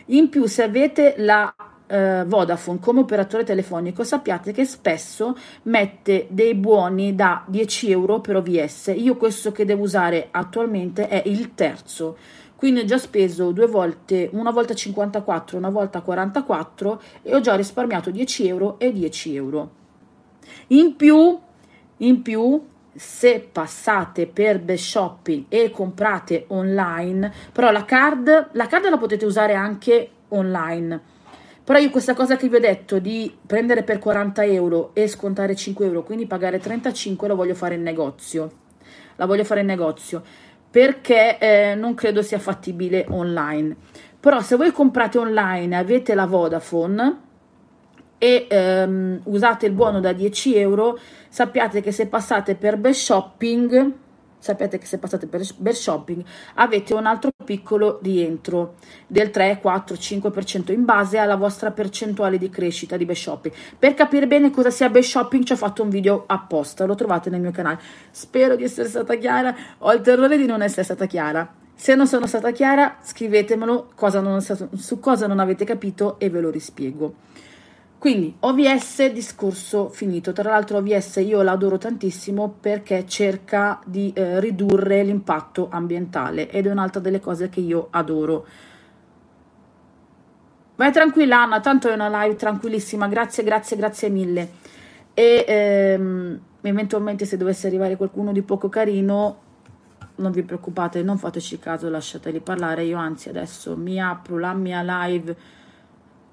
[0.08, 1.51] In più, se avete la
[1.88, 8.36] eh, Vodafone come operatore telefonico, sappiate che spesso mette dei buoni da 10 euro per
[8.38, 8.93] OVS.
[8.95, 12.17] Io questo che devo usare attualmente è il terzo.
[12.56, 17.56] Quindi ho già speso due volte, una volta 54, una volta 44 e ho già
[17.56, 19.69] risparmiato 10 euro e 10 euro.
[20.67, 21.39] In più,
[21.97, 28.89] in più se passate per best shopping e comprate online, però la card, la card
[28.89, 31.15] la potete usare anche online.
[31.67, 35.53] Però io questa cosa che vi ho detto di prendere per 40 euro e scontare
[35.53, 38.51] 5 euro, quindi pagare 35, lo voglio fare in negozio.
[39.17, 40.23] La voglio fare in negozio
[40.71, 43.75] perché eh, non credo sia fattibile online.
[44.17, 47.19] Però se voi comprate online e avete la Vodafone,
[48.17, 53.93] e ehm, usate il buono da 10 euro, sappiate che se passate per best shopping,
[54.39, 56.23] sappiate che se passate per best shopping
[56.56, 58.76] avete un altro piccolo rientro
[59.08, 63.54] del 3, 4, 5% in base alla vostra percentuale di crescita di best shopping.
[63.78, 67.30] Per capire bene cosa sia best shopping ci ho fatto un video apposta, lo trovate
[67.30, 67.80] nel mio canale.
[68.12, 71.65] Spero di essere stata chiara, ho il terrore di non essere stata chiara.
[71.80, 76.41] Se non sono stata chiara, scrivetemelo cosa non, su cosa non avete capito e ve
[76.41, 77.13] lo rispiego.
[77.97, 80.31] Quindi OVS discorso finito.
[80.31, 86.71] Tra l'altro OVS io l'adoro tantissimo perché cerca di eh, ridurre l'impatto ambientale ed è
[86.71, 88.45] un'altra delle cose che io adoro.
[90.75, 94.49] Vai tranquilla Anna, tanto è una live tranquillissima, grazie, grazie, grazie mille.
[95.15, 99.41] E ehm, eventualmente se dovesse arrivare qualcuno di poco carino,
[100.17, 102.83] non vi preoccupate, non fateci caso, lasciateli parlare.
[102.83, 105.36] Io anzi adesso mi apro la mia live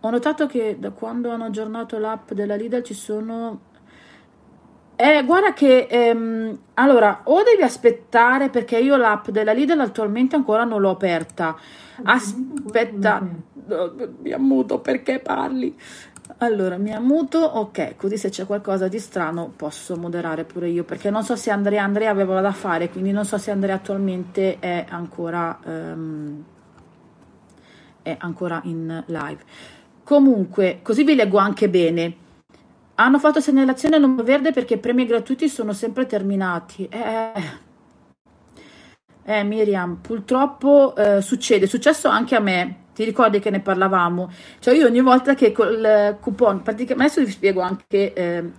[0.07, 3.61] ho notato che da quando hanno aggiornato l'app della Lidl ci sono...
[4.97, 5.87] Eh, guarda che...
[5.89, 11.57] Ehm, allora, o devi aspettare perché io l'app della Lidl attualmente ancora non l'ho aperta.
[12.03, 13.27] Aspetta,
[14.21, 15.75] mi ammuto perché parli.
[16.39, 21.09] Allora, mi ammuto, ok, così se c'è qualcosa di strano posso moderare pure io, perché
[21.09, 24.85] non so se Andrea, Andrea aveva da fare, quindi non so se Andrea attualmente è
[24.87, 26.45] ancora, um,
[28.03, 29.73] è ancora in live.
[30.05, 32.17] Comunque, così vi leggo anche bene.
[32.97, 36.87] Hanno fatto segnalazione a nome verde perché i premi gratuiti sono sempre terminati.
[36.91, 37.33] Eh,
[39.25, 42.83] eh Miriam, purtroppo eh, succede, è successo anche a me.
[42.95, 44.31] Ti ricordi che ne parlavamo?
[44.61, 48.51] Cioè io ogni volta che col coupon, praticamente adesso vi spiego anche eh,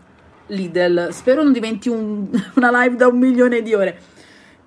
[0.48, 3.98] Lidl, spero non diventi un, una live da un milione di ore.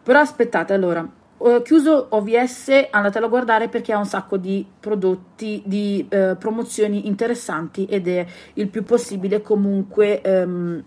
[0.03, 1.07] Però aspettate, allora,
[1.41, 7.07] ho chiuso OVS, andatelo a guardare perché ha un sacco di prodotti, di eh, promozioni
[7.07, 10.85] interessanti ed è il più possibile comunque ehm,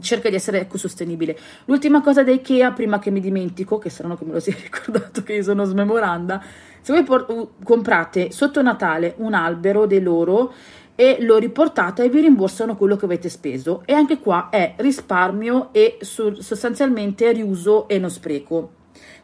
[0.00, 1.36] cerca di essere ecosostenibile.
[1.66, 5.22] L'ultima cosa da Ikea, prima che mi dimentico, che saranno che me lo sia ricordato
[5.22, 6.42] che io sono smemoranda,
[6.80, 10.52] se voi por- comprate sotto Natale un albero dei loro
[10.94, 15.68] e lo riportate e vi rimborsano quello che avete speso e anche qua è risparmio
[15.72, 18.70] e sostanzialmente riuso e non spreco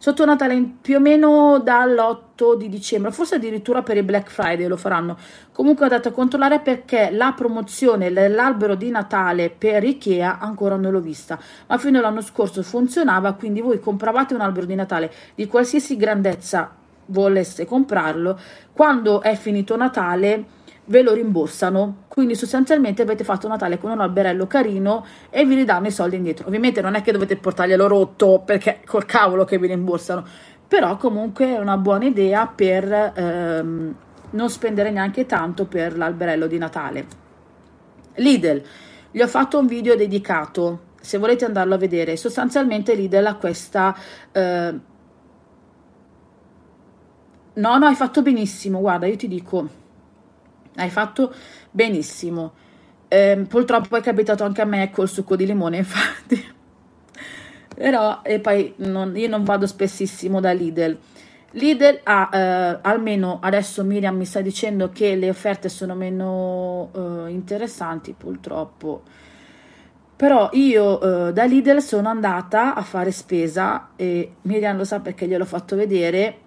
[0.03, 4.77] sotto Natale più o meno dall'8 di dicembre, forse addirittura per il Black Friday lo
[4.77, 5.17] faranno.
[5.53, 10.91] Comunque ho dato a controllare perché la promozione dell'albero di Natale per Ikea ancora non
[10.91, 11.39] l'ho vista,
[11.69, 16.75] ma fino all'anno scorso funzionava, quindi voi compravate un albero di Natale di qualsiasi grandezza
[17.07, 18.37] volesse comprarlo,
[18.73, 20.45] quando è finito Natale
[20.87, 22.05] ve lo rimborsano.
[22.09, 26.47] Quindi sostanzialmente avete fatto Natale con un alberello carino e vi ridanno i soldi indietro.
[26.47, 30.25] Ovviamente non è che dovete portarglielo rotto perché col cavolo che vi rimborsano,
[30.67, 33.95] però comunque è una buona idea per ehm,
[34.31, 37.07] non spendere neanche tanto per l'alberello di Natale.
[38.17, 38.63] Lidl,
[39.11, 42.17] gli ho fatto un video dedicato, se volete andarlo a vedere.
[42.17, 43.97] Sostanzialmente Lidl ha questa...
[44.33, 44.91] Eh,
[47.55, 49.69] No, no, hai fatto benissimo, guarda, io ti dico,
[50.77, 51.35] hai fatto
[51.71, 52.53] benissimo.
[53.09, 56.51] Eh, purtroppo è capitato anche a me col succo di limone, infatti.
[57.75, 60.99] Però, e poi non, io non vado spessissimo da Lidl.
[61.53, 67.31] Lidl ha, eh, almeno adesso Miriam mi sta dicendo che le offerte sono meno eh,
[67.31, 69.03] interessanti, purtroppo.
[70.17, 75.27] Però io eh, da Lidl sono andata a fare spesa e Miriam lo sa perché
[75.27, 76.39] gliel'ho fatto vedere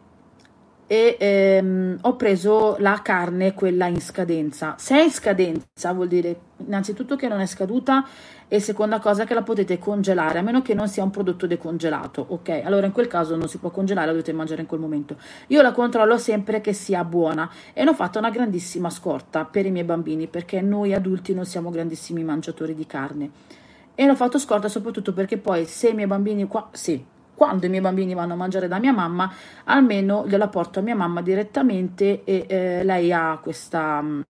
[0.87, 4.75] e ehm, ho preso la carne, quella in scadenza.
[4.77, 8.05] Se è in scadenza vuol dire innanzitutto che non è scaduta
[8.47, 12.23] e seconda cosa che la potete congelare, a meno che non sia un prodotto decongelato,
[12.29, 12.61] ok?
[12.63, 15.17] Allora in quel caso non si può congelare, la dovete mangiare in quel momento.
[15.47, 19.65] Io la controllo sempre che sia buona e ne ho fatto una grandissima scorta per
[19.65, 23.31] i miei bambini perché noi adulti non siamo grandissimi mangiatori di carne.
[23.95, 27.03] E l'ho fatto scorta soprattutto perché poi se i miei bambini qua, sì,
[27.35, 29.31] quando i miei bambini vanno a mangiare da mia mamma,
[29.65, 34.21] almeno gliela porto a mia mamma direttamente e eh, lei ha questa mm,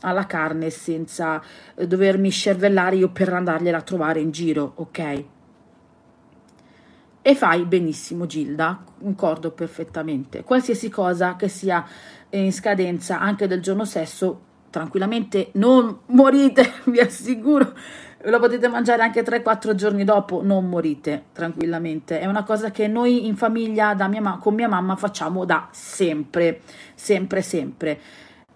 [0.00, 1.40] alla carne senza
[1.74, 5.24] eh, dovermi scervellare io per andargliela a trovare in giro, ok?
[7.24, 10.42] E fai benissimo, Gilda, concordo perfettamente.
[10.42, 11.86] Qualsiasi cosa che sia
[12.30, 17.74] in scadenza anche del giorno stesso, tranquillamente non morite, vi assicuro
[18.24, 22.20] lo potete mangiare anche 3-4 giorni dopo, non morite tranquillamente.
[22.20, 26.60] È una cosa che noi in famiglia mia, con mia mamma facciamo da sempre,
[26.94, 28.00] sempre, sempre.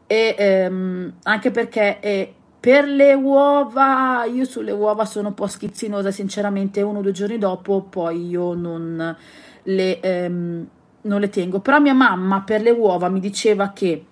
[0.07, 6.11] E ehm, anche perché eh, per le uova, io sulle uova sono un po' schizzinosa,
[6.11, 9.17] sinceramente, uno o due giorni dopo poi io non
[9.63, 10.69] le, ehm,
[11.03, 11.61] non le tengo.
[11.61, 14.07] Però mia mamma per le uova mi diceva che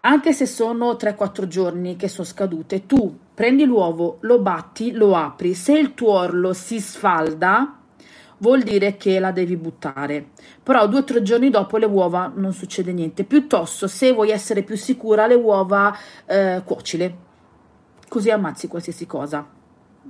[0.00, 5.54] anche se sono 3-4 giorni che sono scadute, tu prendi l'uovo, lo batti, lo apri,
[5.54, 7.78] se il tuo orlo si sfalda,
[8.38, 10.30] vuol dire che la devi buttare.
[10.62, 13.24] Però due o tre giorni dopo le uova non succede niente.
[13.24, 17.16] Piuttosto, se vuoi essere più sicura, le uova eh, cuocile,
[18.08, 19.46] così ammazzi qualsiasi cosa.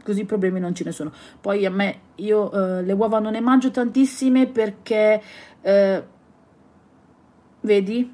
[0.02, 1.12] Così problemi non ce ne sono.
[1.40, 5.22] Poi a me, io eh, le uova non ne mangio tantissime perché,
[5.62, 6.02] eh,
[7.60, 8.12] vedi,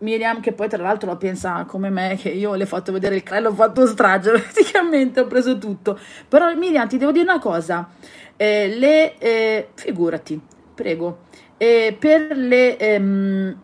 [0.00, 3.16] Miriam, che poi tra l'altro la pensa come me, che io le ho fatto vedere
[3.16, 5.98] il crello, ho fatto strage, praticamente ho preso tutto.
[6.28, 7.88] Però Miriam, ti devo dire una cosa,
[8.36, 10.40] eh, le, eh, figurati,
[10.74, 11.26] prego,
[11.58, 13.56] eh, per le, ehm,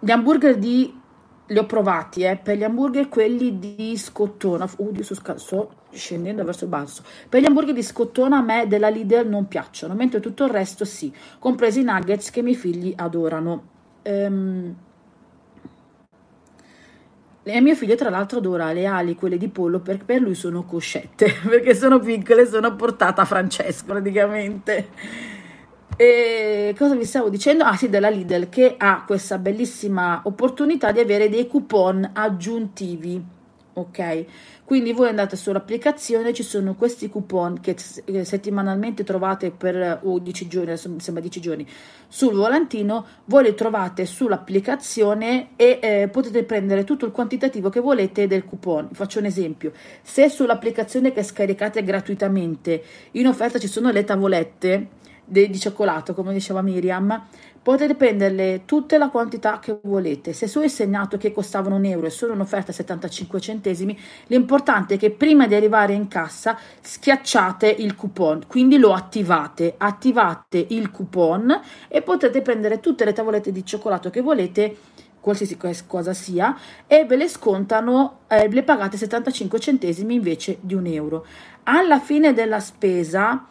[0.00, 1.00] gli hamburger di,
[1.46, 6.64] li ho provati, eh, per gli hamburger quelli di scottona, oddio, sto, sto scendendo verso
[6.64, 10.44] il basso, per gli hamburger di scottona a me della Lidl non piacciono, mentre tutto
[10.44, 13.70] il resto sì, compresi i nuggets che i miei figli adorano.
[14.02, 14.74] Ehm,
[17.44, 20.62] e mio figlio, tra l'altro, adora le ali, quelle di pollo, perché per lui sono
[20.64, 24.88] coscette, perché sono piccole, sono portata a Francesco praticamente.
[25.96, 27.64] E cosa vi stavo dicendo?
[27.64, 33.22] Ah sì, della Lidl che ha questa bellissima opportunità di avere dei coupon aggiuntivi,
[33.74, 34.24] ok?
[34.64, 40.76] Quindi voi andate sull'applicazione, ci sono questi coupon che settimanalmente trovate per o 10 giorni,
[40.76, 41.66] sembra 10 giorni,
[42.08, 48.26] sul volantino, voi li trovate sull'applicazione e eh, potete prendere tutto il quantitativo che volete
[48.26, 48.88] del coupon.
[48.92, 52.82] Faccio un esempio, se sull'applicazione che scaricate gratuitamente
[53.12, 57.26] in offerta ci sono le tavolette di cioccolato, come diceva Miriam,
[57.62, 60.32] potete prenderle tutte la quantità che volete.
[60.32, 64.98] Se sono segnato che costavano un euro e sono in offerta 75 centesimi, l'importante è
[64.98, 71.60] che prima di arrivare in cassa schiacciate il coupon, quindi lo attivate, attivate il coupon
[71.88, 74.76] e potete prendere tutte le tavolette di cioccolato che volete
[75.20, 80.86] qualsiasi cosa sia e ve le scontano, eh, le pagate 75 centesimi invece di un
[80.86, 81.24] euro.
[81.62, 83.46] Alla fine della spesa,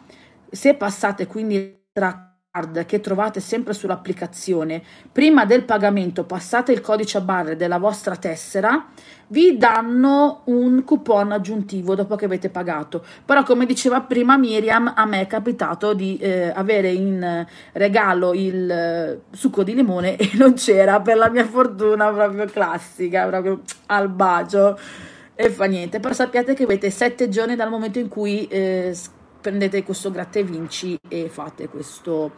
[0.50, 2.31] se passate quindi tra
[2.84, 8.88] che trovate sempre sull'applicazione, prima del pagamento passate il codice a barre della vostra tessera,
[9.28, 13.02] vi danno un coupon aggiuntivo dopo che avete pagato.
[13.24, 18.70] Però come diceva prima Miriam, a me è capitato di eh, avere in regalo il
[18.70, 24.10] eh, succo di limone e non c'era, per la mia fortuna proprio classica, proprio al
[24.10, 24.78] bacio
[25.34, 26.00] e fa niente.
[26.00, 28.94] Però sappiate che avete sette giorni dal momento in cui eh,
[29.42, 32.30] prendete questo gratta e vinci e fate questo,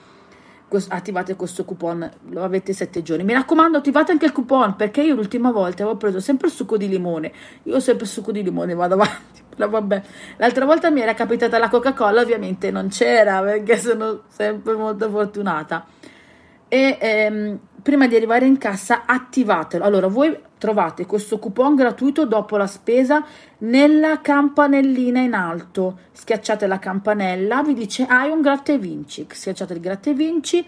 [0.66, 3.22] questo, attivate questo coupon, lo avete sette giorni.
[3.22, 6.76] Mi raccomando, attivate anche il coupon perché io l'ultima volta avevo preso sempre il succo
[6.76, 7.30] di limone.
[7.64, 9.42] Io sempre il succo di limone vado avanti.
[9.56, 10.02] Vabbè.
[10.38, 15.86] L'altra volta mi era capitata la Coca-Cola, ovviamente non c'era perché sono sempre molto fortunata.
[16.66, 19.85] E ehm, prima di arrivare in cassa attivatelo.
[19.85, 23.23] Allora, voi trovate questo coupon gratuito dopo la spesa
[23.59, 25.99] nella campanellina in alto.
[26.11, 29.27] Schiacciate la campanella, vi dice hai un gratta e vinci.
[29.31, 30.66] Schiacciate il gratta e vinci,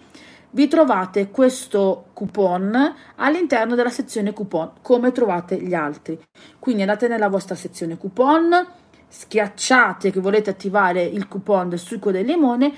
[0.50, 6.20] vi trovate questo coupon all'interno della sezione coupon, come trovate gli altri.
[6.58, 8.66] Quindi andate nella vostra sezione coupon,
[9.08, 12.74] schiacciate che volete attivare il coupon del succo del limone,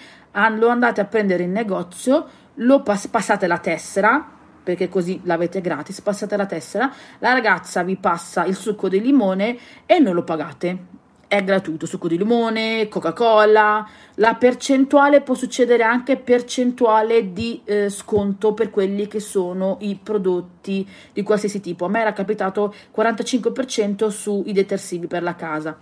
[0.56, 4.36] lo andate a prendere in negozio, lo pass- passate la tessera
[4.68, 9.56] perché così l'avete gratis, passate la tessera, la ragazza vi passa il succo di limone
[9.86, 10.96] e non lo pagate.
[11.26, 18.54] è gratuito, succo di limone, Coca-Cola, la percentuale può succedere anche percentuale di eh, sconto
[18.54, 21.84] per quelli che sono i prodotti di qualsiasi tipo.
[21.84, 25.76] A me era capitato 45% sui detersivi per la casa.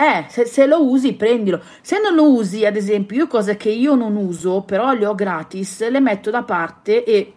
[0.00, 1.60] Eh, se, se, lo usi, prendilo.
[1.82, 5.14] Se non lo usi, ad esempio, io cose che io non uso, però le ho
[5.14, 7.34] gratis, le metto da parte e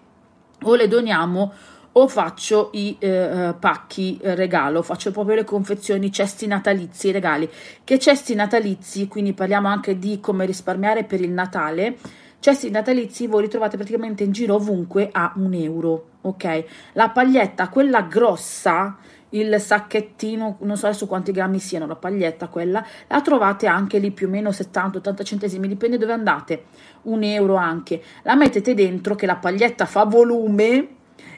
[0.62, 1.52] o le doniamo
[1.96, 7.50] o faccio i eh, eh, pacchi eh, regalo, faccio proprio le confezioni, cesti natalizi, regali.
[7.84, 11.98] Che cesti natalizi, quindi parliamo anche di come risparmiare per il Natale.
[12.40, 16.64] Cesti natalizi voi li trovate praticamente in giro ovunque a un euro, ok?
[16.94, 18.98] La paglietta, quella grossa,
[19.34, 24.12] il sacchettino, non so adesso quanti grammi siano, la paglietta quella, la trovate anche lì
[24.12, 26.66] più o meno 70-80 centesimi, dipende dove andate,
[27.04, 28.02] un euro anche.
[28.24, 30.88] La mettete dentro che la paglietta fa volume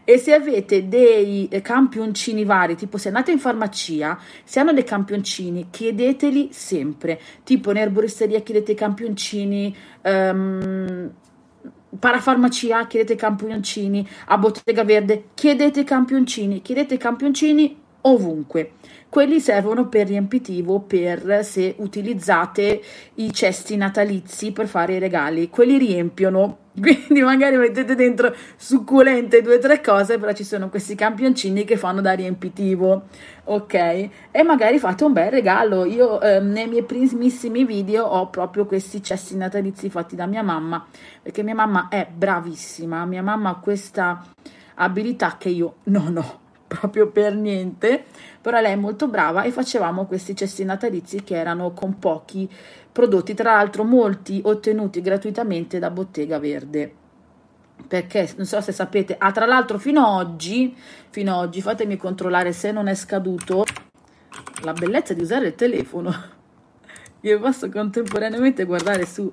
[0.04, 5.68] e se avete dei campioncini vari, tipo se andate in farmacia, se hanno dei campioncini,
[5.72, 7.20] chiedeteli sempre.
[7.44, 11.12] Tipo in erboristeria chiedete i campioncini, um,
[11.98, 18.72] parafarmacia chiedete i campioncini, a bottega verde chiedete i campioncini, chiedete i campioncini ovunque.
[19.10, 22.82] Quelli servono per riempitivo per se utilizzate
[23.16, 25.50] i cesti natalizi per fare i regali.
[25.50, 30.96] Quelli riempiono quindi magari mettete dentro succulente due o tre cose, però ci sono questi
[30.96, 33.04] campioncini che fanno da riempitivo,
[33.46, 33.74] ok?
[34.32, 35.86] E magari fate un bel regalo.
[35.86, 40.86] Io eh, nei miei primissimi video ho proprio questi cesti natalizi fatti da mia mamma,
[41.22, 44.26] perché mia mamma è bravissima, mia mamma ha questa
[44.76, 46.44] abilità che io non ho
[46.80, 48.04] proprio per niente,
[48.42, 52.50] però lei è molto brava e facevamo questi cesti natalizi che erano con pochi
[52.92, 56.94] prodotti, tra l'altro molti ottenuti gratuitamente da Bottega Verde.
[57.88, 60.76] Perché non so se sapete, ah, tra l'altro fino ad oggi,
[61.10, 63.66] fino ad oggi, fatemi controllare se non è scaduto
[64.64, 66.14] la bellezza di usare il telefono.
[67.22, 69.32] Io posso contemporaneamente guardare su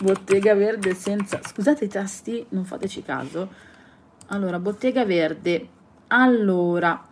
[0.00, 3.48] Bottega Verde senza scusate i tasti, non fateci caso.
[4.28, 5.68] Allora, Bottega Verde.
[6.08, 7.04] Allora,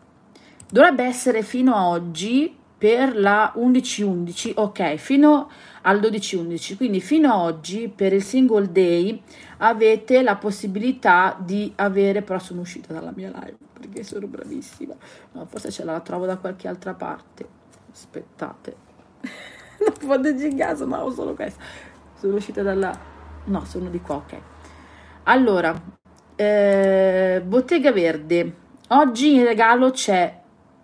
[0.70, 5.50] dovrebbe essere fino ad oggi per la 11-11, ok, fino
[5.82, 9.20] al 12-11, quindi fino ad oggi per il single day
[9.58, 14.94] avete la possibilità di avere, però sono uscita dalla mia live perché sono bravissima,
[15.32, 17.48] no, forse ce la trovo da qualche altra parte,
[17.90, 18.76] aspettate,
[19.80, 21.60] non fateci in caso, ma ho solo questo,
[22.18, 22.96] sono uscita dalla,
[23.46, 24.40] no, sono di qua, ok.
[25.24, 25.74] Allora,
[26.36, 30.40] eh, Bottega Verde, oggi in regalo c'è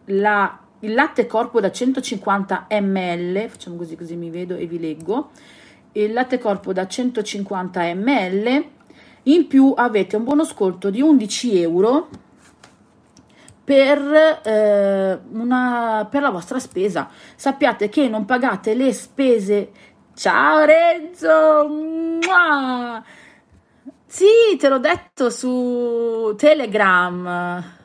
[0.07, 5.31] la il latte corpo da 150 ml, facciamo così così mi vedo e vi leggo,
[5.93, 8.65] il latte corpo da 150 ml,
[9.25, 12.09] in più avete un buono sconto di 11 euro
[13.63, 17.09] per, eh, una, per la vostra spesa.
[17.37, 19.71] Sappiate che non pagate le spese.
[20.15, 21.69] Ciao Renzo!
[21.69, 23.05] Mua!
[24.07, 27.79] Sì, te l'ho detto su Telegram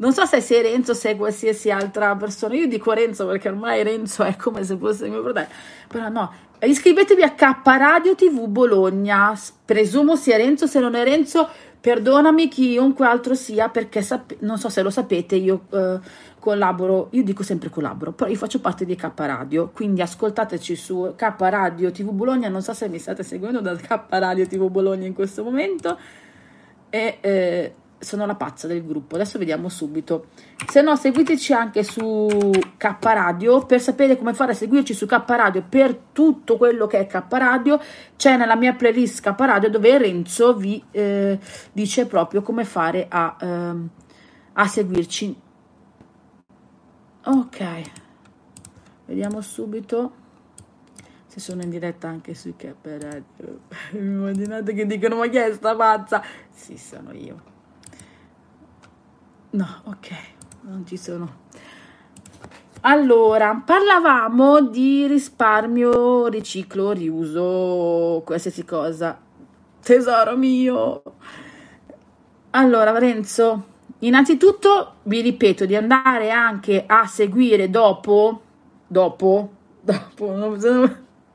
[0.00, 2.54] non so se sei Renzo o se qualsiasi altra persona.
[2.54, 5.48] Io dico Renzo perché ormai Renzo è come se fosse mio fratello.
[5.88, 9.38] Però no, iscrivetevi a K Radio TV Bologna.
[9.64, 11.46] Presumo sia Renzo, se non è Renzo,
[11.80, 15.98] perdonami chiunque altro sia perché sap- non so se lo sapete, io eh,
[16.38, 21.12] collaboro, io dico sempre collaboro, però io faccio parte di K Radio, quindi ascoltateci su
[21.14, 25.06] K Radio TV Bologna, non so se mi state seguendo da K Radio TV Bologna
[25.06, 25.98] in questo momento
[26.90, 29.14] e eh, sono la pazza del gruppo.
[29.14, 30.28] Adesso vediamo subito.
[30.66, 35.22] Se no, seguiteci anche su K Radio per sapere come fare a seguirci su K
[35.26, 37.78] Radio per tutto quello che è K Radio.
[38.16, 41.38] C'è nella mia playlist K Radio dove Renzo vi eh,
[41.72, 43.74] dice proprio come fare a, eh,
[44.54, 45.48] a seguirci.
[47.22, 47.82] Ok,
[49.04, 50.12] vediamo subito
[51.26, 53.60] se sono in diretta anche su K Radio.
[53.92, 56.22] Immaginate che dicono: Ma chi è sta pazza?
[56.48, 57.49] Sì, sono io.
[59.52, 60.10] No, ok,
[60.62, 61.38] non ci sono.
[62.82, 69.18] Allora, parlavamo di risparmio, riciclo, riuso, qualsiasi cosa.
[69.82, 71.02] Tesoro mio.
[72.50, 73.64] Allora, Lorenzo,
[74.00, 78.40] innanzitutto vi ripeto di andare anche a seguire dopo,
[78.86, 80.58] dopo, dopo, non,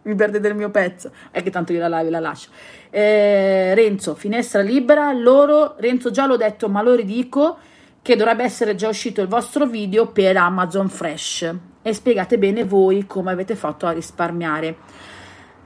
[0.04, 2.50] mi perdete il mio pezzo, è che tanto io la live la lascio.
[2.90, 7.58] Eh, Renzo, finestra libera, loro, Renzo già l'ho detto, ma lo ridico
[8.06, 11.52] che dovrebbe essere già uscito il vostro video per Amazon Fresh
[11.82, 14.78] e spiegate bene voi come avete fatto a risparmiare.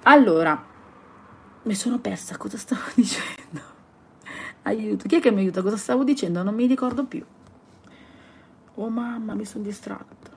[0.03, 0.65] Allora,
[1.63, 3.59] mi sono persa, cosa stavo dicendo?
[4.61, 5.61] Aiuto, chi è che mi aiuta?
[5.61, 6.41] Cosa stavo dicendo?
[6.41, 7.25] Non mi ricordo più.
[8.75, 10.31] Oh mamma, mi sono distratta.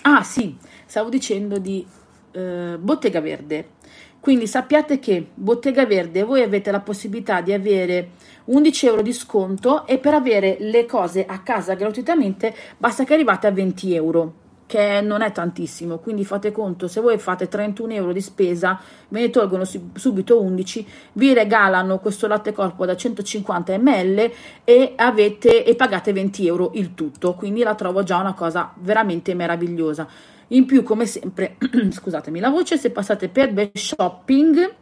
[0.00, 1.86] Ah sì, stavo dicendo di
[2.30, 3.72] eh, Bottega Verde.
[4.18, 8.12] Quindi sappiate che Bottega Verde voi avete la possibilità di avere
[8.48, 13.46] 11 euro di sconto e per avere le cose a casa gratuitamente basta che arrivate
[13.46, 14.32] a 20 euro
[14.68, 18.78] che non è tantissimo, quindi fate conto, se voi fate 31 euro di spesa,
[19.08, 24.30] ve ne tolgono subito 11, vi regalano questo latte corpo da 150 ml
[24.64, 29.32] e, avete, e pagate 20 euro il tutto, quindi la trovo già una cosa veramente
[29.32, 30.06] meravigliosa.
[30.48, 31.56] In più, come sempre,
[31.90, 34.74] scusatemi la voce, se passate per Best Shopping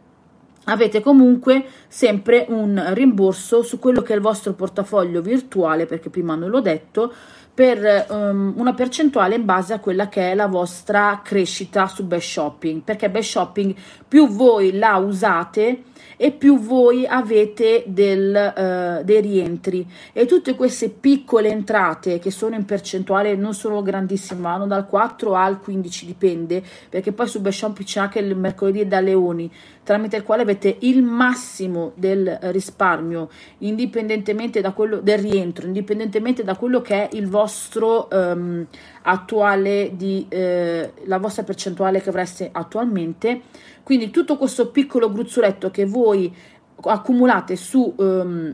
[0.69, 6.35] avete comunque sempre un rimborso su quello che è il vostro portafoglio virtuale, perché prima
[6.35, 7.13] non l'ho detto,
[7.53, 12.27] per um, una percentuale in base a quella che è la vostra crescita su Best
[12.29, 13.73] Shopping, perché Best Shopping
[14.07, 15.83] più voi la usate
[16.17, 22.55] e più voi avete del, uh, dei rientri e tutte queste piccole entrate che sono
[22.55, 27.83] in percentuale non sono grandissime, vanno dal 4 al 15 dipende, perché poi su Best
[27.83, 29.49] c'è anche il mercoledì da leoni
[29.87, 36.57] tramite il quale avete il massimo del risparmio indipendentemente da quello del rientro, indipendentemente da
[36.57, 38.67] quello che è il vostro um,
[39.03, 43.41] attuale di eh, la vostra percentuale che avreste attualmente.
[43.87, 46.35] Quindi tutto questo piccolo gruzzoletto che voi
[46.81, 48.53] accumulate su um,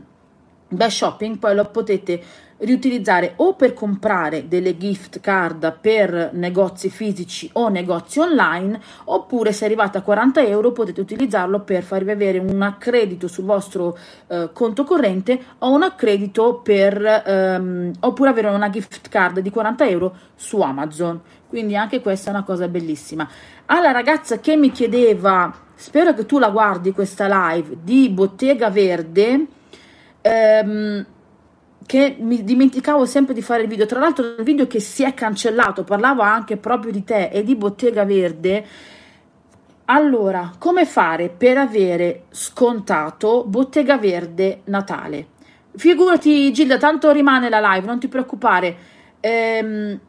[0.68, 2.22] Best Shopping poi lo potete
[2.58, 9.64] riutilizzare o per comprare delle gift card per negozi fisici o negozi online oppure se
[9.64, 14.84] arrivate a 40 euro potete utilizzarlo per farvi avere un accredito sul vostro eh, conto
[14.84, 20.60] corrente o un accredito per ehm, oppure avere una gift card di 40 euro su
[20.60, 21.20] Amazon.
[21.48, 23.28] Quindi anche questa è una cosa bellissima
[23.66, 29.46] alla ragazza che mi chiedeva spero che tu la guardi questa live di Bottega Verde
[30.20, 31.06] ehm,
[31.86, 33.86] che mi dimenticavo sempre di fare il video.
[33.86, 37.54] Tra l'altro, il video che si è cancellato parlava anche proprio di te e di
[37.56, 38.64] Bottega Verde.
[39.86, 45.26] Allora, come fare per avere scontato Bottega Verde Natale?
[45.76, 48.76] Figurati, Gilda, tanto rimane la live, non ti preoccupare.
[49.20, 50.00] Ehm,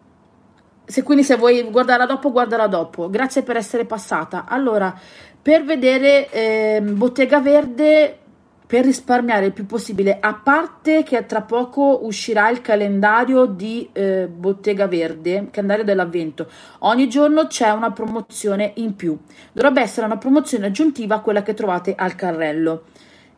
[0.85, 3.09] se quindi se vuoi guardarla dopo, guardala dopo.
[3.09, 4.45] Grazie per essere passata.
[4.47, 4.93] Allora,
[5.41, 8.19] per vedere ehm, Bottega Verde
[8.65, 14.27] per risparmiare il più possibile, a parte che tra poco uscirà il calendario di eh,
[14.27, 19.17] Bottega Verde, calendario dell'avvento, ogni giorno c'è una promozione in più,
[19.51, 22.85] dovrebbe essere una promozione aggiuntiva a quella che trovate al carrello.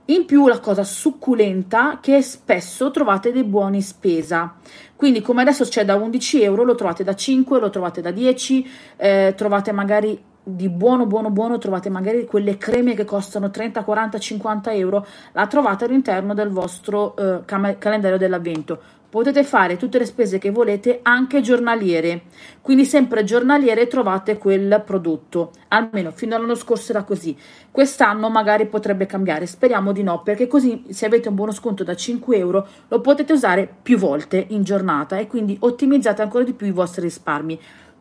[0.09, 4.55] In più la cosa succulenta che spesso trovate dei buoni spesa,
[4.97, 8.69] quindi come adesso c'è da 11 euro lo trovate da 5, lo trovate da 10,
[8.97, 14.17] eh, trovate magari di buono buono buono trovate magari quelle creme che costano 30, 40,
[14.17, 18.81] 50 euro, la trovate all'interno del vostro eh, cam- calendario dell'avvento.
[19.09, 22.23] Potete fare tutte le spese che volete anche giornaliere,
[22.61, 27.35] quindi sempre giornaliere trovate quel prodotto, almeno fino all'anno scorso era così.
[27.71, 31.95] Quest'anno magari potrebbe cambiare, speriamo di no, perché così se avete un buono sconto da
[31.95, 36.67] 5 euro lo potete usare più volte in giornata e quindi ottimizzate ancora di più
[36.67, 37.57] i vostri risparmi.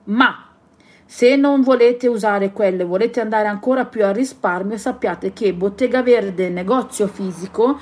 [0.06, 0.46] Ma
[1.04, 6.48] se non volete usare quelle, volete andare ancora più al risparmio, sappiate che Bottega Verde,
[6.48, 7.78] negozio fisico,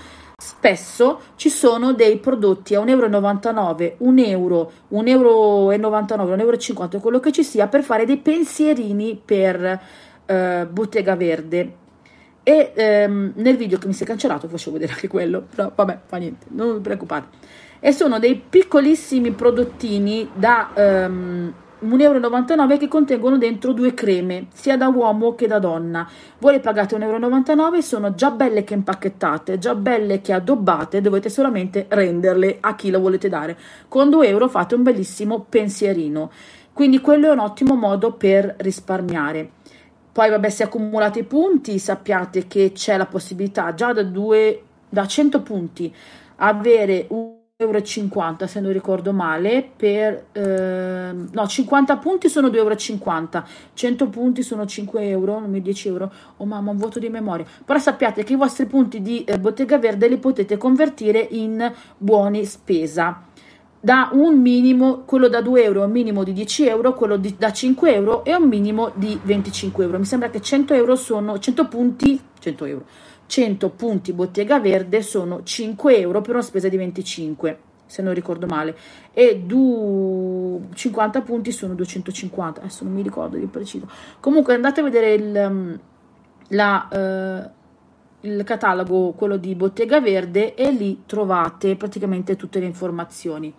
[0.64, 3.94] spesso ci sono dei prodotti a 1,99
[4.28, 9.20] euro, 1 euro, 1,99 euro, 1,50 euro, quello che ci sia, per fare dei pensierini
[9.22, 9.80] per
[10.24, 11.82] eh, Bottega Verde.
[12.42, 16.00] E ehm, nel video che mi si è cancellato facevo vedere anche quello, però vabbè,
[16.04, 17.28] fa niente, non vi preoccupate.
[17.80, 20.70] E sono dei piccolissimi prodottini da...
[20.74, 21.54] Ehm,
[21.84, 26.08] 1,99 euro che contengono dentro due creme, sia da uomo che da donna.
[26.38, 31.28] Voi le pagate 1,99 euro, sono già belle che impacchettate, già belle che addobbate, dovete
[31.28, 33.56] solamente renderle a chi lo volete dare.
[33.88, 36.30] Con 2 euro fate un bellissimo pensierino.
[36.72, 39.50] Quindi quello è un ottimo modo per risparmiare.
[40.12, 45.06] Poi vabbè, se accumulate i punti, sappiate che c'è la possibilità già da, due, da
[45.06, 45.94] 100 punti
[46.36, 53.46] avere un euro se non ricordo male per eh, no 50 punti sono 2,50 euro
[53.74, 56.12] 100 punti sono 5 euro non mi 10 euro.
[56.38, 57.46] Oh mamma un voto di memoria.
[57.64, 62.44] Però sappiate che i vostri punti di eh, bottega verde li potete convertire in buoni
[62.44, 63.22] spesa.
[63.78, 67.52] Da un minimo, quello da 2 euro un minimo di 10 euro, quello di, da
[67.52, 69.98] 5 euro è un minimo di 25 euro.
[69.98, 72.84] Mi sembra che 100 euro sono 100 punti, 100 euro,
[73.26, 78.46] 100 punti bottega verde sono 5 euro per una spesa di 25 se non ricordo
[78.46, 78.76] male.
[79.12, 83.88] E du 50 punti sono 250 adesso non mi ricordo di preciso.
[84.20, 85.78] Comunque andate a vedere il, um,
[86.48, 93.54] la, uh, il catalogo quello di bottega verde e lì trovate praticamente tutte le informazioni.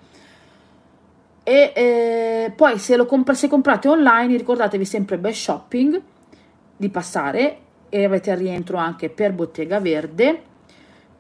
[1.48, 6.02] E eh, poi se, lo comp- se comprate online ricordatevi sempre best shopping
[6.76, 7.60] di passare
[7.96, 10.42] e avete rientro anche per Bottega Verde.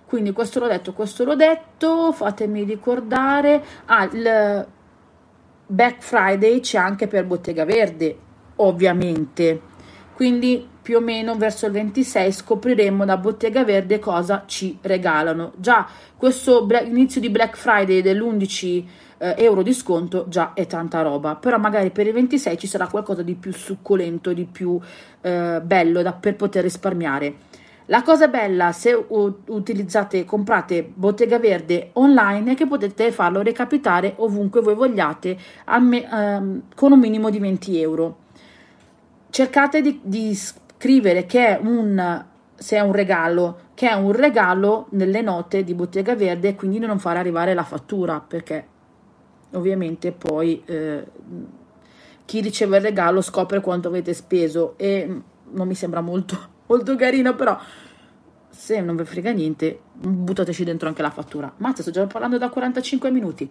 [0.05, 3.63] Quindi questo l'ho detto, questo l'ho detto fatemi ricordare.
[3.86, 4.67] Ah, il
[5.67, 8.17] Black Friday c'è anche per Bottega Verde
[8.57, 9.61] ovviamente.
[10.15, 15.53] Quindi più o meno verso il 26 scopriremo da Bottega Verde cosa ci regalano.
[15.55, 18.84] Già questo inizio di Black Friday dell'11
[19.18, 22.88] eh, euro di sconto già è tanta roba, però magari per i 26 ci sarà
[22.88, 24.80] qualcosa di più succulento, di più
[25.22, 27.53] eh, bello da, per poter risparmiare.
[27.88, 29.05] La cosa bella se
[29.45, 35.38] utilizzate, comprate Bottega Verde online è che potete farlo recapitare ovunque voi vogliate
[35.82, 38.18] me- ehm, con un minimo di 20 euro.
[39.30, 42.24] Cercate di, di scrivere che è un
[42.57, 46.80] se è un regalo, che è un regalo nelle note di Bottega Verde e quindi
[46.80, 48.66] non fare arrivare la fattura perché
[49.55, 51.03] ovviamente poi eh,
[52.25, 56.37] chi riceve il regalo scopre quanto avete speso e non mi sembra molto,
[56.67, 57.57] molto carino, però
[58.49, 61.53] se non vi frega niente, buttateci dentro anche la fattura.
[61.57, 63.49] Mazza, sto già parlando da 45 minuti.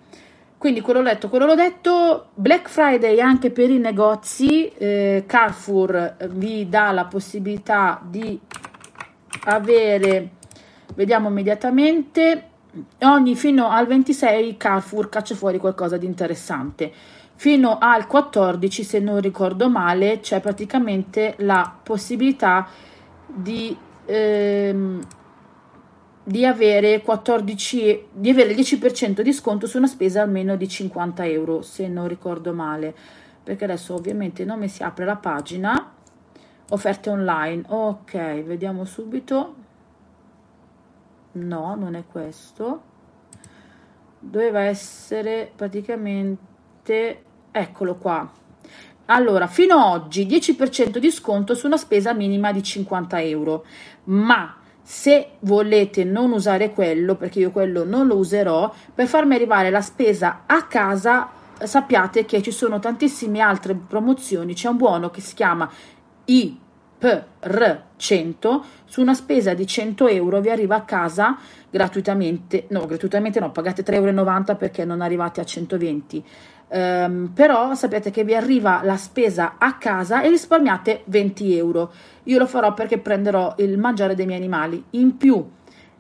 [0.57, 6.69] Quindi quello letto, quello l'ho detto, Black Friday anche per i negozi, eh, Carrefour vi
[6.69, 8.41] dà la possibilità di
[9.45, 10.31] avere,
[10.95, 12.49] vediamo immediatamente,
[13.01, 16.93] ogni fino al 26 Carrefour caccia fuori qualcosa di interessante.
[17.37, 22.67] Fino al 14, se non ricordo male, c'è praticamente la possibilità
[23.27, 25.01] di, ehm,
[26.23, 31.27] di, avere 14, di avere il 10% di sconto su una spesa almeno di 50
[31.27, 32.95] euro, se non ricordo male.
[33.43, 35.93] Perché adesso ovviamente non mi si apre la pagina.
[36.71, 37.65] Offerte online.
[37.67, 39.64] Ok, vediamo subito
[41.35, 42.83] no non è questo.
[44.19, 48.31] Doveva essere praticamente eccolo qua.
[49.07, 53.65] Allora fino ad oggi 10% di sconto su una spesa minima di 50 euro.
[54.05, 59.71] Ma se volete non usare quello perché io quello non lo userò per farmi arrivare
[59.71, 64.55] la spesa a casa sappiate che ci sono tantissime altre promozioni.
[64.55, 65.71] C'è un buono che si chiama
[66.27, 66.59] i
[66.99, 67.27] per
[67.97, 71.37] 100 su una spesa di 100 euro vi arriva a casa
[71.71, 76.25] gratuitamente, no gratuitamente no, pagate 3,90 euro perché non arrivate a 120
[76.69, 81.93] um, però sapete che vi arriva la spesa a casa e risparmiate 20 euro.
[82.25, 84.83] Io lo farò perché prenderò il mangiare dei miei animali.
[84.91, 85.47] In più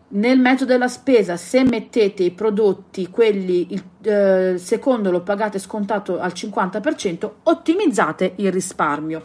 [0.07, 6.20] nel mezzo della spesa, se mettete i prodotti, quelli il eh, secondo lo pagate scontato
[6.20, 9.22] al 50%, ottimizzate il risparmio.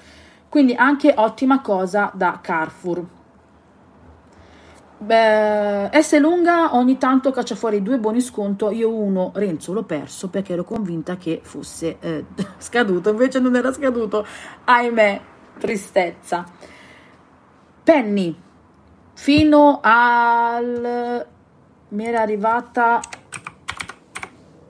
[0.49, 3.05] Quindi anche ottima cosa da Carrefour.
[5.01, 8.71] Beh, S lunga ogni tanto caccia fuori due buoni sconto.
[8.71, 12.25] Io uno, Renzo, l'ho perso perché ero convinta che fosse eh,
[12.57, 14.25] scaduto, invece non era scaduto.
[14.65, 15.21] Ahimè,
[15.59, 16.43] tristezza.
[17.83, 18.35] Penny,
[19.13, 21.25] fino al...
[21.89, 22.99] mi era arrivata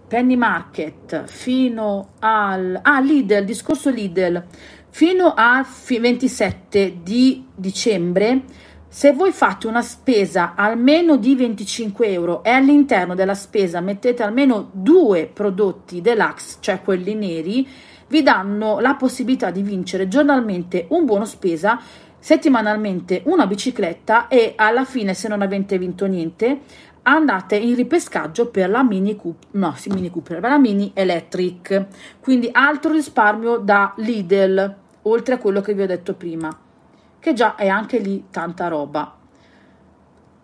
[0.08, 2.80] Penny Market, fino al...
[2.82, 4.44] ah, Lidl, discorso Lidl
[4.90, 8.44] fino al 27 di dicembre
[8.92, 14.72] se voi fate una spesa almeno di 25 euro e all'interno della spesa mettete almeno
[14.72, 17.68] due prodotti deluxe, cioè quelli neri,
[18.08, 21.80] vi danno la possibilità di vincere giornalmente un buono spesa,
[22.18, 26.62] settimanalmente una bicicletta e alla fine, se non avete vinto niente,
[27.04, 31.86] andate in ripescaggio per la Mini Cooper, no, sì, Mini Cooper, per la Mini Electric.
[32.20, 36.56] Quindi altro risparmio da Lidl, oltre a quello che vi ho detto prima,
[37.20, 39.16] che già è anche lì tanta roba.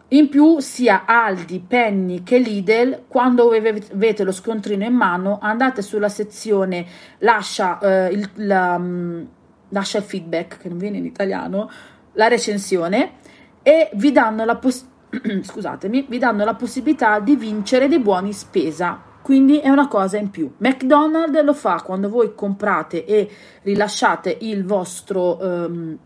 [0.09, 6.09] In più sia Aldi, Penny che Lidl, quando avete lo scontrino in mano, andate sulla
[6.09, 6.85] sezione
[7.19, 9.23] lascia, eh, il, la, mm,
[9.69, 11.69] lascia il feedback, che non viene in italiano,
[12.13, 13.13] la recensione,
[13.63, 14.59] e vi danno la
[15.41, 19.01] scusatemi, vi danno la possibilità di vincere dei buoni spesa.
[19.25, 20.51] Quindi è una cosa in più.
[20.57, 23.27] McDonald's lo fa quando voi comprate e
[23.63, 25.97] rilasciate il vostro, um,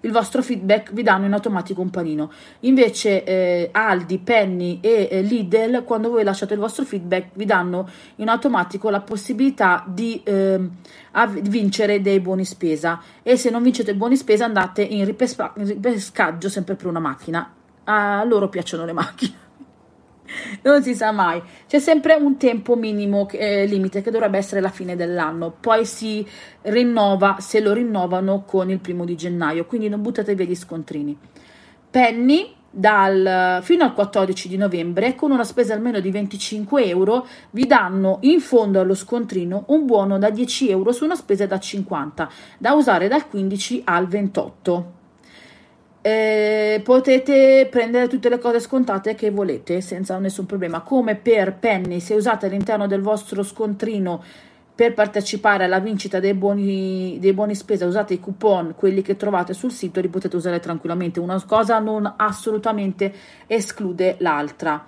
[0.00, 2.30] il vostro feedback, vi danno in automatico un panino.
[2.60, 7.88] Invece eh, Aldi, Penny e eh, Lidl, quando voi lasciate il vostro feedback, vi danno
[8.16, 10.60] in automatico la possibilità di eh,
[11.40, 13.00] vincere dei buoni spesa.
[13.22, 17.54] E se non vincete buoni spesa, andate in ripescaggio sempre per una macchina
[17.84, 19.39] a loro piacciono le macchine.
[20.62, 21.42] Non si sa mai.
[21.66, 26.26] C'è sempre un tempo minimo eh, limite che dovrebbe essere la fine dell'anno, poi si
[26.62, 31.16] rinnova se lo rinnovano con il primo di gennaio, quindi non buttate via gli scontrini.
[31.90, 37.66] Penny dal, fino al 14 di novembre con una spesa almeno di 25 euro vi
[37.66, 42.30] danno in fondo allo scontrino un buono da 10 euro su una spesa da 50
[42.58, 44.98] da usare dal 15 al 28
[46.02, 52.00] eh, potete prendere tutte le cose scontate che volete senza nessun problema come per penny
[52.00, 54.22] se usate all'interno del vostro scontrino
[54.80, 59.52] per partecipare alla vincita dei buoni, dei buoni spesa usate i coupon, quelli che trovate
[59.52, 61.20] sul sito, li potete usare tranquillamente.
[61.20, 63.12] Una cosa non assolutamente
[63.46, 64.82] esclude l'altra.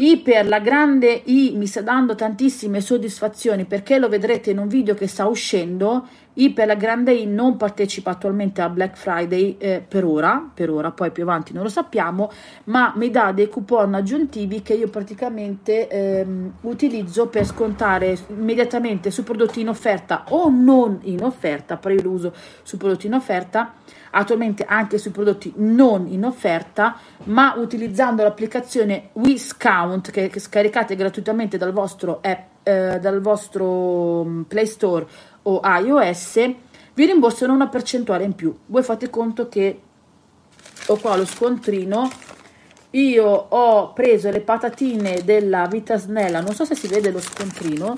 [0.00, 4.66] I per la grande I mi sta dando tantissime soddisfazioni perché lo vedrete in un
[4.66, 6.08] video che sta uscendo.
[6.34, 10.70] I per la grande I non partecipa attualmente a Black Friday eh, per ora, per
[10.70, 12.30] ora, poi più avanti non lo sappiamo,
[12.64, 19.22] ma mi dà dei coupon aggiuntivi che io praticamente ehm, utilizzo per scontare immediatamente su
[19.22, 22.32] prodotti in offerta o non in offerta, però io lo uso
[22.62, 23.74] su prodotti in offerta
[24.10, 31.56] attualmente anche sui prodotti non in offerta, ma utilizzando l'applicazione Wiscount che, che scaricate gratuitamente
[31.56, 35.06] dal vostro, app, eh, dal vostro mm, Play Store
[35.42, 36.34] o iOS,
[36.94, 38.54] vi rimborsano una percentuale in più.
[38.66, 39.80] Voi fate conto che
[40.86, 42.10] ho qua lo scontrino.
[42.90, 47.94] Io ho preso le patatine della Vita Snella, non so se si vede lo scontrino,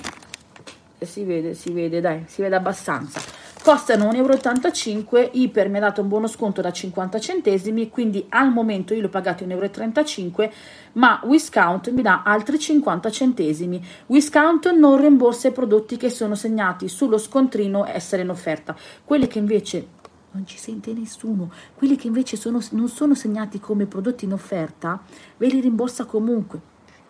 [0.98, 3.31] si vede, si vede, dai, si vede abbastanza
[3.62, 8.52] costano 1,85 euro, Iper mi ha dato un buono sconto da 50 centesimi, quindi al
[8.52, 10.52] momento io l'ho pagato 1,35 euro,
[10.94, 13.84] ma Wiscount mi dà altri 50 centesimi.
[14.06, 19.38] Wiscount non rimborsa i prodotti che sono segnati sullo scontrino essere in offerta, quelli che
[19.38, 19.86] invece
[20.32, 25.00] non ci sente nessuno, quelli che invece sono, non sono segnati come prodotti in offerta,
[25.36, 26.60] ve li rimborsa comunque,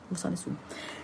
[0.09, 0.57] non sa nessuno.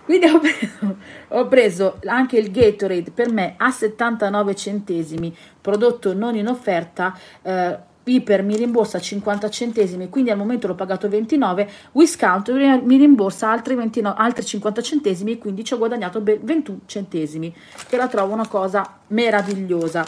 [0.09, 0.97] Quindi ho preso,
[1.37, 5.31] ho preso, anche il Gatorade per me a 79 centesimi,
[5.61, 7.15] prodotto non in offerta.
[7.43, 12.49] Eh, Piper mi rimborsa 50 centesimi, quindi al momento l'ho pagato 29, Wiscount
[12.81, 17.55] mi rimborsa altri, 29, altri 50 centesimi, quindi ci ho guadagnato 21 centesimi,
[17.87, 20.03] che la trovo una cosa meravigliosa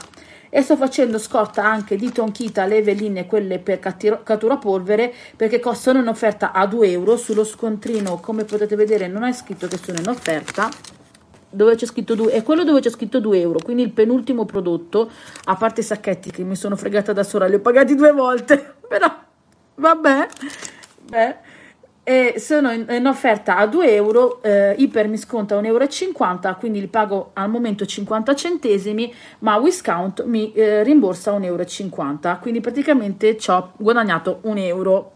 [0.53, 5.99] e sto facendo scorta anche di Tonchita le veline quelle per cattura polvere perché costano
[5.99, 7.15] in offerta a 2 euro.
[7.15, 10.69] Sullo scontrino come potete vedere non è scritto che sono in offerta
[11.49, 15.09] dove c'è scritto 2 è quello dove c'è scritto 2 euro quindi il penultimo prodotto
[15.45, 18.75] a parte i sacchetti che mi sono fregata da sola li ho pagati due volte
[18.87, 19.13] però
[19.75, 20.27] vabbè
[21.09, 21.35] beh
[22.03, 26.79] e sono in, in, offerta a 2 euro, eh, Iper mi sconta 1,50 euro, quindi
[26.79, 33.37] li pago al momento 50 centesimi, ma Wiscount mi eh, rimborsa 1,50 euro, quindi praticamente
[33.37, 35.11] ci ho guadagnato 1 euro.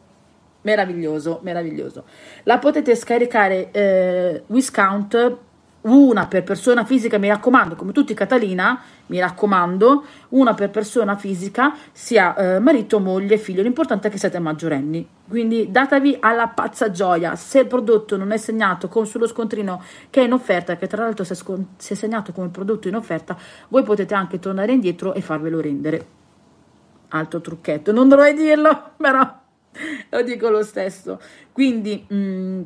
[0.62, 2.06] Meraviglioso, meraviglioso.
[2.44, 5.38] La potete scaricare eh, Wiscount
[5.86, 11.76] una per persona fisica, mi raccomando, come tutti Catalina, mi raccomando, una per persona fisica,
[11.92, 15.08] sia eh, marito, moglie, figlio, l'importante è che siate maggiorenni.
[15.28, 20.22] Quindi datevi alla pazza gioia, se il prodotto non è segnato con sullo scontrino che
[20.22, 24.14] è in offerta, che tra l'altro se è segnato come prodotto in offerta, voi potete
[24.16, 26.06] anche tornare indietro e farvelo rendere.
[27.10, 29.40] Altro trucchetto, non dovrei dirlo, però
[30.10, 31.20] lo dico lo stesso.
[31.52, 32.06] Quindi...
[32.08, 32.62] Mh, mm,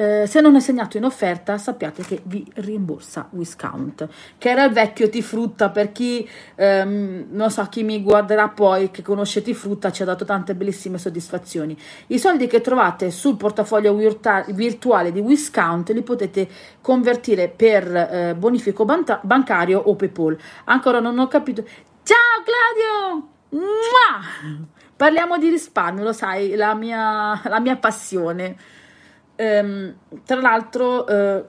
[0.00, 4.72] eh, se non è segnato in offerta sappiate che vi rimborsa Wiscount che era il
[4.72, 10.00] vecchio Tifrutta per chi ehm, non so chi mi guarderà poi che conosce Tifrutta ci
[10.00, 11.76] ha dato tante bellissime soddisfazioni.
[12.06, 16.48] I soldi che trovate sul portafoglio virta- virtuale di Wiscount li potete
[16.80, 20.38] convertire per eh, bonifico banta- bancario o Paypal.
[20.64, 21.62] Ancora non ho capito.
[22.02, 23.28] Ciao Claudio!
[23.50, 24.68] Mua!
[25.00, 28.54] parliamo di risparmio lo sai la mia, la mia passione
[29.40, 31.44] Um, tra l'altro, uh,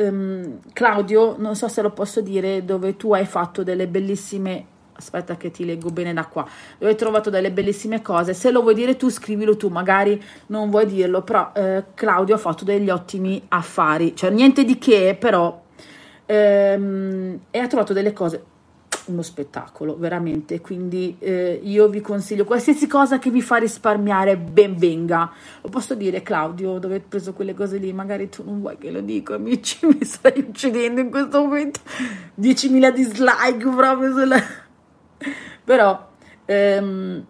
[0.00, 4.66] um, Claudio, non so se lo posso dire, dove tu hai fatto delle bellissime.
[4.94, 6.46] Aspetta, che ti leggo bene da qua.
[6.78, 8.34] Dove hai trovato delle bellissime cose.
[8.34, 9.68] Se lo vuoi dire tu, scrivilo tu.
[9.68, 14.14] Magari non vuoi dirlo, però uh, Claudio ha fatto degli ottimi affari.
[14.14, 15.60] Cioè, niente di che, però.
[16.24, 18.44] Um, e ha trovato delle cose
[19.06, 20.60] uno spettacolo, veramente.
[20.60, 25.30] Quindi eh, io vi consiglio qualsiasi cosa che vi fa risparmiare, ben venga.
[25.60, 27.92] Lo posso dire, Claudio, dove hai preso quelle cose lì?
[27.92, 31.80] Magari tu non vuoi che lo dico, amici, mi stai uccidendo in questo momento.
[32.40, 34.40] 10.000 dislike proprio sulla...
[35.64, 36.10] Però
[36.44, 37.24] ehm,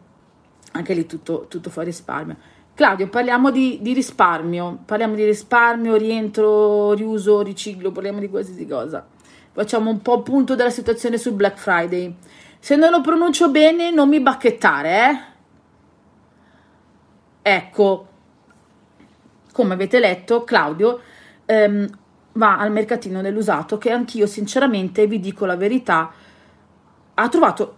[0.72, 2.36] anche lì tutto, tutto fa risparmio.
[2.74, 9.06] Claudio, parliamo di, di, risparmio, parliamo di risparmio, rientro, riuso, riciclo, parliamo di qualsiasi cosa
[9.52, 12.14] facciamo un po' punto della situazione sul Black Friday.
[12.58, 15.30] Se non lo pronuncio bene, non mi bacchettare, eh?
[17.42, 18.06] Ecco,
[19.52, 21.00] come avete letto, Claudio
[21.44, 21.88] ehm,
[22.32, 26.10] va al mercatino dell'usato che anch'io sinceramente vi dico la verità
[27.14, 27.76] ha trovato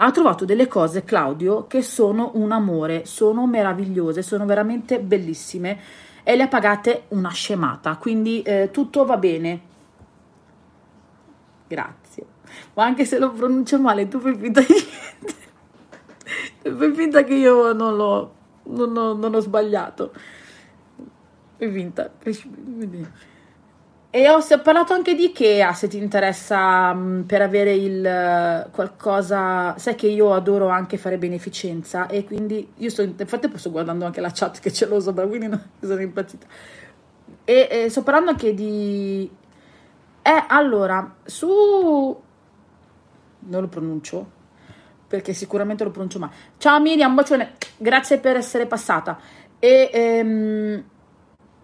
[0.00, 5.80] ha trovato delle cose, Claudio, che sono un amore, sono meravigliose, sono veramente bellissime
[6.22, 9.60] e le ha pagate una scemata, quindi eh, tutto va bene.
[11.68, 12.24] Grazie.
[12.74, 14.74] Ma anche se lo pronuncio male, tu fai finta di
[16.74, 18.34] fai finta che io non l'ho
[18.68, 20.12] non ho, non ho sbagliato.
[21.56, 22.10] Fai finta.
[24.10, 29.76] E ho parlato anche di Ikea, se ti interessa um, per avere il uh, qualcosa,
[29.76, 34.22] sai che io adoro anche fare beneficenza e quindi io sto, infatti sto guardando anche
[34.22, 36.46] la chat che ce l'ho sopra, quindi non, sono impazzita.
[37.44, 39.30] E, e sto parlando anche di...
[40.28, 42.22] Eh, allora, su...
[43.38, 44.30] non lo pronuncio,
[45.06, 46.34] perché sicuramente lo pronuncio male.
[46.58, 49.18] Ciao Miriam, bacione, grazie per essere passata.
[49.58, 49.88] E...
[49.90, 50.84] Ehm,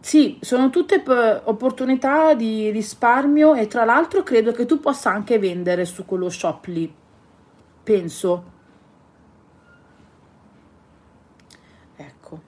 [0.00, 1.02] sì, sono tutte
[1.44, 6.64] opportunità di risparmio e tra l'altro credo che tu possa anche vendere su quello shop
[6.66, 6.94] lì.
[7.82, 8.44] Penso.
[11.96, 12.40] Ecco.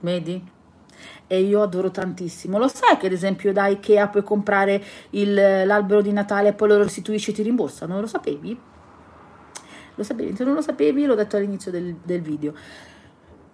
[0.00, 0.56] Vedi?
[1.30, 2.58] E io adoro tantissimo.
[2.58, 6.68] Lo sai che ad esempio da Ikea puoi comprare il, l'albero di Natale e poi
[6.68, 8.00] lo restituisci e ti rimborsano?
[8.00, 8.58] Lo sapevi?
[9.94, 10.34] Lo sapevi?
[10.34, 12.54] Se non lo sapevi l'ho detto all'inizio del, del video.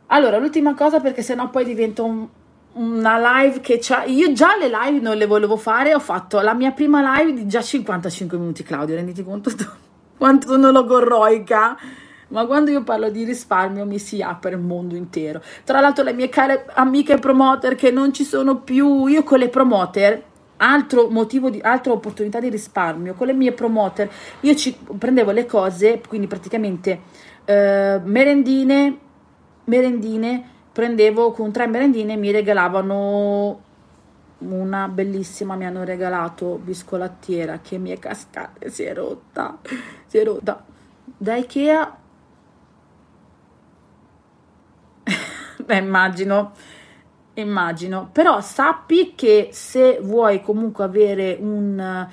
[0.07, 2.29] Allora, l'ultima cosa perché sennò poi diventa un,
[2.75, 4.05] una live che c'ha.
[4.05, 7.49] Io già le live non le volevo fare, ho fatto la mia prima live di
[7.49, 8.95] già 55 minuti, Claudio.
[8.95, 9.51] Renditi conto
[10.17, 11.77] quanto sono logorroica.
[12.35, 15.41] Ma quando io parlo di risparmio mi si apre il mondo intero.
[15.63, 19.49] Tra l'altro, le mie care amiche promoter che non ci sono più, io con le
[19.49, 20.21] promoter,
[20.57, 24.11] altro motivo di altra opportunità di risparmio, con le mie promoter,
[24.41, 27.03] io ci prendevo le cose, quindi praticamente
[27.45, 28.99] eh, merendine,
[29.67, 33.63] merendine prendevo con tre merendine mi regalavano
[34.39, 39.59] una bellissima mi hanno regalato biscolattiera che mi è cascata si è rotta
[40.07, 40.65] si è rotta
[41.17, 41.99] da Ikea
[45.65, 46.53] beh immagino
[47.35, 48.09] immagino.
[48.13, 52.07] Però sappi che se vuoi comunque avere un,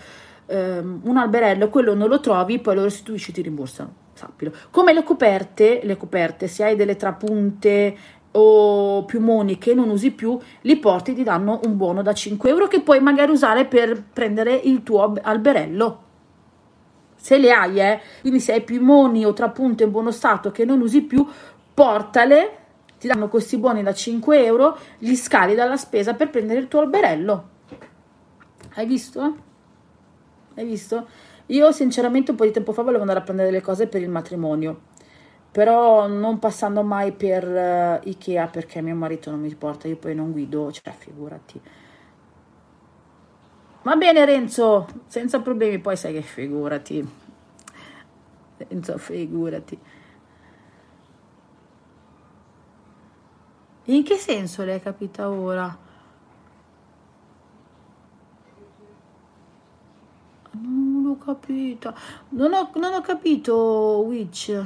[0.47, 3.99] um, un alberello quello non lo trovi poi lo restituisci e ti rimborsano.
[4.13, 4.51] Sappilo.
[4.69, 7.97] Come le coperte le coperte se hai delle trapunte
[8.33, 12.49] o piumoni che non usi più, li porti e ti danno un buono da 5
[12.49, 16.03] euro che puoi magari usare per prendere il tuo alberello.
[17.15, 20.81] Se le hai, eh, quindi se hai piumoni o trapunte in buono stato che non
[20.81, 21.27] usi più,
[21.73, 22.60] portale,
[23.01, 26.81] ti danno questi buoni da 5 euro, li scavi dalla spesa per prendere il tuo
[26.81, 27.49] alberello.
[28.75, 29.35] Hai visto?
[30.53, 31.07] Hai visto?
[31.47, 34.09] Io sinceramente un po' di tempo fa volevo andare a prendere le cose per il
[34.09, 34.89] matrimonio
[35.51, 40.15] però non passando mai per uh, Ikea perché mio marito non mi porta, io poi
[40.15, 41.61] non guido, cioè figurati.
[43.83, 47.05] Va bene Renzo, senza problemi, poi sai che figurati.
[48.57, 49.77] Renzo, figurati.
[53.91, 55.77] In che senso l'hai capita ora?
[60.51, 61.93] Non l'ho capita.
[62.29, 64.65] Non ho, non ho capito, Witch.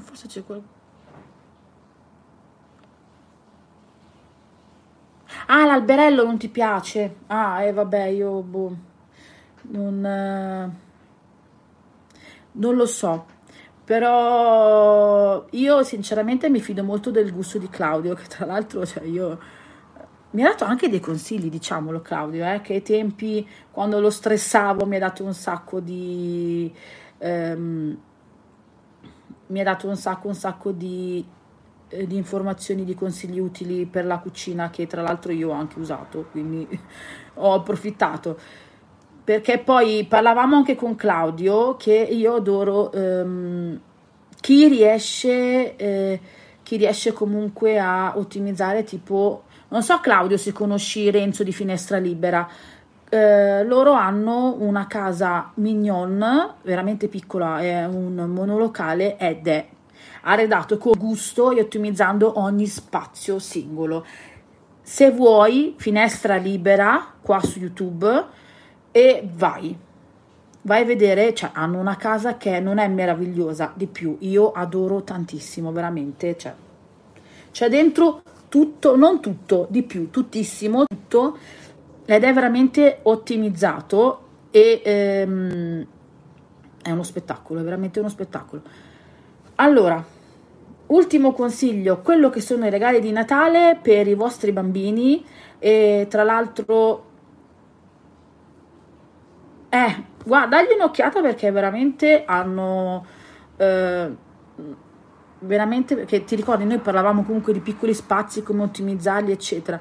[0.00, 0.80] forse c'è qualcuno.
[5.46, 7.16] Ah, l'alberello non ti piace?
[7.28, 8.76] Ah, e eh, vabbè, io boh,
[9.62, 10.91] non, eh,
[12.52, 13.26] non lo so.
[13.84, 19.38] Però io sinceramente mi fido molto del gusto di Claudio, che tra l'altro, cioè io
[20.30, 24.86] mi ha dato anche dei consigli, diciamolo Claudio, eh, che ai tempi quando lo stressavo
[24.86, 26.72] mi ha dato un sacco di...
[27.18, 27.98] Ehm,
[29.48, 31.22] mi ha dato un sacco, un sacco di,
[31.88, 35.78] eh, di, informazioni, di consigli utili per la cucina che tra l'altro io ho anche
[35.78, 36.66] usato, quindi
[37.34, 38.38] ho approfittato.
[39.24, 43.80] Perché poi parlavamo anche con Claudio che io adoro ehm,
[44.40, 46.20] chi riesce, eh,
[46.64, 52.48] chi riesce comunque a ottimizzare tipo, non so Claudio se conosci Renzo di Finestra Libera,
[53.08, 59.68] eh, loro hanno una casa mignon, veramente piccola, è un monolocale ed è
[60.22, 64.04] arredato con gusto e ottimizzando ogni spazio singolo.
[64.82, 68.40] Se vuoi, finestra libera qua su YouTube
[68.92, 69.76] e vai.
[70.64, 74.16] Vai a vedere, cioè hanno una casa che non è meravigliosa di più.
[74.20, 76.36] Io adoro tantissimo, veramente.
[76.38, 76.54] Cioè,
[77.50, 81.38] c'è dentro tutto, non tutto, di più, tuttissimo, tutto
[82.04, 84.20] ed è veramente ottimizzato
[84.50, 85.86] e ehm,
[86.82, 88.62] è uno spettacolo, è veramente uno spettacolo.
[89.56, 90.04] Allora,
[90.86, 95.24] ultimo consiglio, quello che sono i regali di Natale per i vostri bambini
[95.58, 97.10] e tra l'altro
[99.74, 103.06] eh, guarda, dagli un'occhiata perché veramente hanno
[103.56, 104.14] eh,
[105.38, 109.80] veramente perché ti ricordi noi parlavamo comunque di piccoli spazi come ottimizzarli eccetera.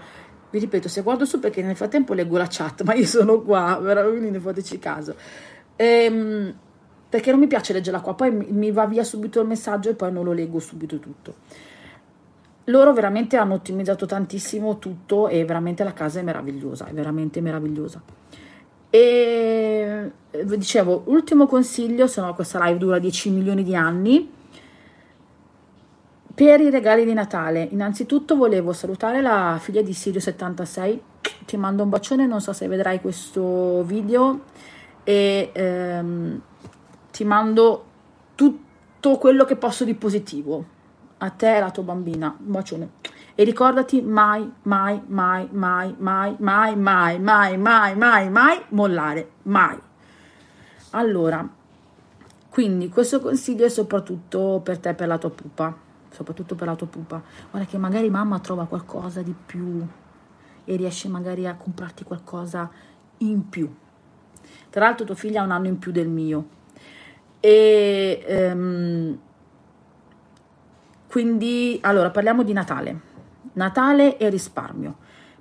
[0.50, 3.82] Vi ripeto se guardo su perché nel frattempo leggo la chat ma io sono qua
[3.82, 5.14] quindi ne fateci caso.
[5.76, 6.56] Ehm,
[7.10, 10.10] perché non mi piace leggerla qua poi mi va via subito il messaggio e poi
[10.14, 11.36] non lo leggo subito tutto.
[12.66, 18.21] Loro veramente hanno ottimizzato tantissimo tutto e veramente la casa è meravigliosa è veramente meravigliosa
[18.92, 20.12] e
[20.44, 24.30] dicevo ultimo consiglio se no questa live dura 10 milioni di anni
[26.34, 31.00] per i regali di Natale, innanzitutto volevo salutare la figlia di Sirio76,
[31.46, 34.46] ti mando un bacione, non so se vedrai questo video.
[35.04, 36.42] E ehm,
[37.12, 37.86] ti mando
[38.36, 40.66] tutto quello che posso di positivo.
[41.18, 42.90] A te e alla tua bambina, un bacione.
[43.36, 49.80] E ricordati mai, mai, mai, mai, mai, mai, mai, mai, mai, mai, mai mollare, mai.
[50.92, 51.48] Allora,
[52.50, 56.76] quindi questo consiglio è soprattutto per te e per la tua pupa soprattutto per la
[56.76, 59.86] tua pupa, guarda che magari mamma trova qualcosa di più
[60.64, 62.70] e riesce magari a comprarti qualcosa
[63.20, 63.74] in più.
[64.70, 66.60] Tra l'altro tua figlia ha un anno in più del mio.
[67.40, 69.20] E um,
[71.08, 73.11] quindi, allora, parliamo di Natale.
[73.54, 74.96] Natale e risparmio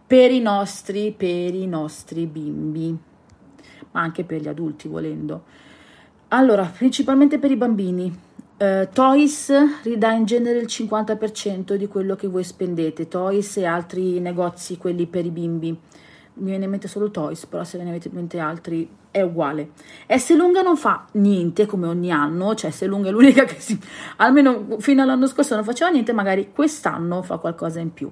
[0.07, 2.97] per i nostri, per i nostri bimbi,
[3.93, 5.45] ma anche per gli adulti volendo.
[6.29, 8.29] Allora, principalmente per i bambini,
[8.61, 9.51] Uh, Toys
[9.85, 15.07] ridà in genere il 50% di quello che voi spendete, Toys e altri negozi, quelli
[15.07, 15.75] per i bimbi.
[16.41, 19.21] Mi viene in mente solo Toys, però se ve ne avete in mente altri è
[19.21, 19.71] uguale.
[20.07, 23.79] S lunga non fa niente come ogni anno, cioè S lunga è l'unica che si,
[24.17, 28.11] almeno fino all'anno scorso non faceva niente, magari quest'anno fa qualcosa in più.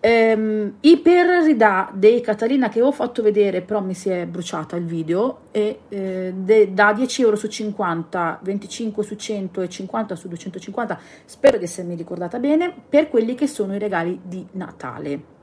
[0.00, 4.84] Um, Iper ridà dei Catalina che ho fatto vedere, però mi si è bruciata il
[4.84, 10.28] video, e eh, de, da 10 euro su 50, 25 su 100 e 50 su
[10.28, 15.36] 250, spero di essermi ricordata bene, per quelli che sono i regali di Natale,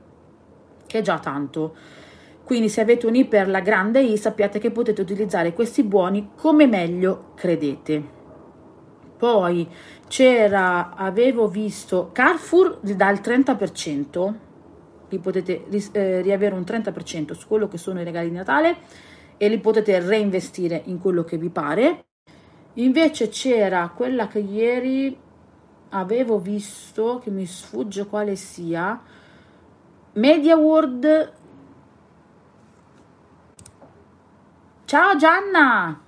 [0.96, 1.74] che è già tanto.
[2.44, 6.66] Quindi se avete un Iper la grande I sappiate che potete utilizzare questi buoni come
[6.66, 8.14] meglio credete.
[9.16, 9.68] Poi
[10.08, 14.34] c'era, avevo visto, Carrefour dà il 30%,
[15.08, 18.76] li potete eh, riavere un 30% su quello che sono i regali di Natale
[19.36, 22.04] e li potete reinvestire in quello che vi pare.
[22.74, 25.16] Invece c'era quella che ieri
[25.90, 29.00] avevo visto, che mi sfugge quale sia,
[30.16, 31.32] Media World.
[34.86, 36.00] Ciao Gianna!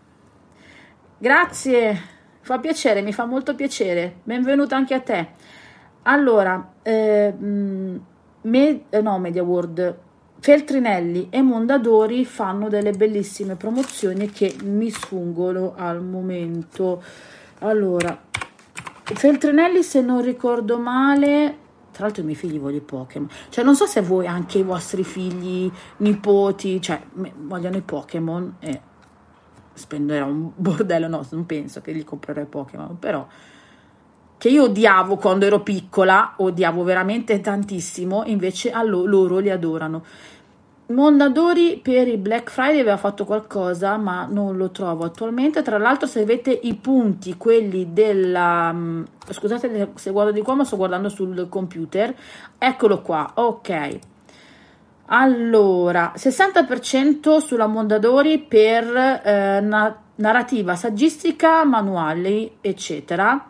[1.19, 2.01] Grazie,
[2.41, 4.21] fa piacere, mi fa molto piacere.
[4.23, 5.29] Benvenuta anche a te.
[6.05, 9.99] Allora, eh, me, eh, no, Media World,
[10.41, 17.03] Feltrinelli e Mondadori fanno delle bellissime promozioni che mi sfuggono al momento.
[17.59, 18.19] Allora,
[19.03, 21.67] Feltrinelli, se non ricordo male,
[21.99, 23.29] tra l'altro i miei figli vogliono i Pokémon.
[23.49, 28.81] Cioè, non so se voi anche i vostri figli, nipoti, cioè, vogliono i Pokémon e
[29.73, 33.27] spenderò un bordello, no, non penso che gli comprerò i Pokémon, però
[34.39, 40.05] che io odiavo quando ero piccola, odiavo veramente tantissimo, invece a loro, loro li adorano.
[40.91, 45.61] Mondadori per il Black Friday aveva fatto qualcosa, ma non lo trovo attualmente.
[45.61, 48.73] Tra l'altro, se avete i punti, quelli della.
[48.73, 52.15] Mm, scusate se guardo di qua, ma sto guardando sul computer.
[52.57, 53.99] Eccolo qua, ok.
[55.11, 58.85] Allora, 60% sulla Mondadori per
[59.25, 63.48] eh, na- narrativa saggistica, manuali, eccetera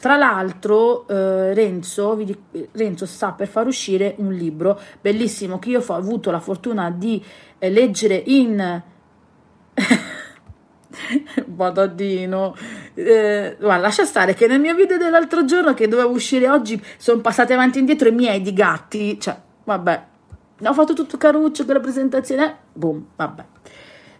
[0.00, 2.18] tra l'altro eh, Renzo,
[2.72, 7.22] Renzo, sta per far uscire un libro bellissimo che io ho avuto la fortuna di
[7.58, 8.82] eh, leggere in...
[11.44, 12.56] Badaddino,
[12.94, 17.20] eh, guarda, lascia stare che nel mio video dell'altro giorno che doveva uscire oggi sono
[17.20, 20.04] passati avanti e indietro i miei di gatti, cioè, vabbè,
[20.64, 23.44] ho fatto tutto caruccio con la presentazione, boom, vabbè.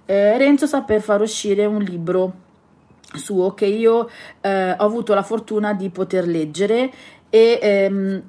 [0.04, 2.48] Eh, Renzo sta per far uscire un libro
[3.14, 4.08] suo che io
[4.40, 6.90] eh, ho avuto la fortuna di poter leggere
[7.28, 8.22] e ehm,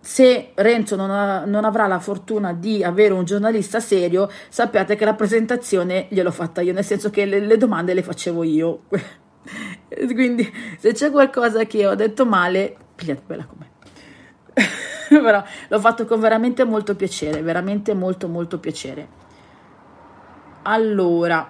[0.00, 5.04] se Renzo non, ha, non, avrà la fortuna di avere un giornalista serio, sappiate che
[5.04, 8.80] la presentazione gliel'ho fatta io, nel senso che le, le domande le facevo io.
[10.12, 13.70] Quindi se c'è qualcosa che ho detto male, pigliatela con me.
[15.08, 19.20] Però l'ho fatto con veramente molto piacere, veramente molto molto piacere.
[20.62, 21.48] Allora,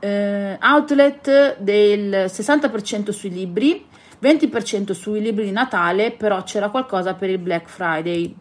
[0.00, 3.86] eh, outlet del 60% sui libri,
[4.20, 8.34] 20% sui libri di Natale, però c'era qualcosa per il Black Friday.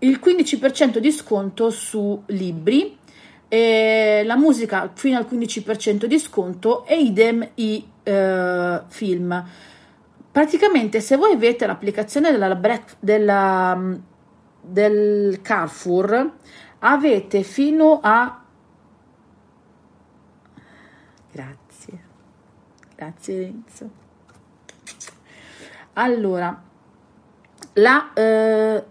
[0.00, 2.98] Il 15% di sconto su libri,
[3.48, 9.44] la musica fino al 15% di sconto e idem i eh, film.
[10.30, 12.60] Praticamente se voi avete l'applicazione della,
[13.00, 13.98] della,
[14.60, 16.32] del Carrefour
[16.80, 18.44] avete fino a
[21.32, 22.04] grazie
[22.96, 23.90] grazie Renzo
[25.92, 26.62] allora
[27.74, 28.84] la eh,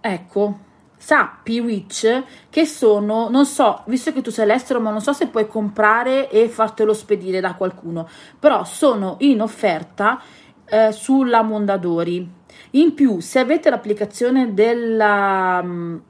[0.00, 0.58] ecco
[0.96, 5.28] sappi Witch che sono non so visto che tu sei all'estero ma non so se
[5.28, 10.20] puoi comprare e fartelo spedire da qualcuno però sono in offerta
[10.64, 12.28] eh, sulla Mondadori
[12.72, 16.02] in più se avete l'applicazione della um,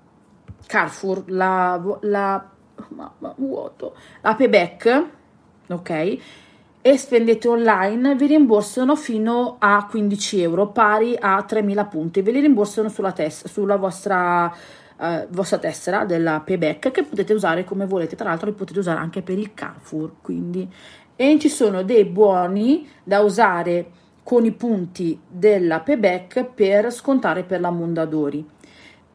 [0.66, 2.50] Carrefour la, la,
[2.88, 5.04] mamma, vuoto, la payback,
[5.68, 6.18] ok?
[6.86, 12.22] E spendete online, vi rimborsano fino a 15 euro, pari a 3.000 punti.
[12.22, 14.54] Ve li rimborsano sulla, tes- sulla vostra,
[14.96, 18.14] eh, vostra tessera della payback che potete usare come volete.
[18.14, 20.12] Tra l'altro, li potete usare anche per il Carrefour.
[20.22, 20.72] Quindi,
[21.16, 23.90] e ci sono dei buoni da usare
[24.22, 28.46] con i punti della payback per scontare per la Mondadori.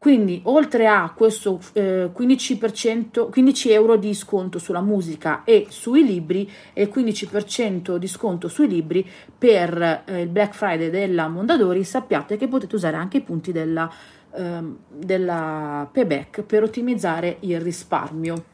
[0.01, 6.49] Quindi, oltre a questo eh, 15%, 15 euro di sconto sulla musica e sui libri
[6.73, 12.47] e 15% di sconto sui libri per eh, il Black Friday della Mondadori, sappiate che
[12.47, 13.87] potete usare anche i punti della,
[14.33, 18.45] eh, della payback per ottimizzare il risparmio.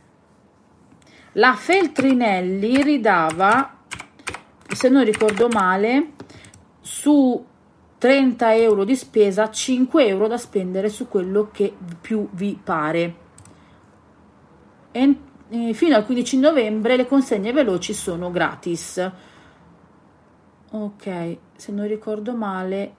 [1.32, 3.84] La Feltrinelli ridava,
[4.68, 6.12] se non ricordo male,
[6.82, 7.42] su
[7.98, 13.16] 30 euro di spesa, 5 euro da spendere su quello che più vi pare.
[14.92, 15.16] E,
[15.50, 19.12] e fino al 15 novembre le consegne veloci sono gratis.
[20.70, 22.96] Ok, se non ricordo male,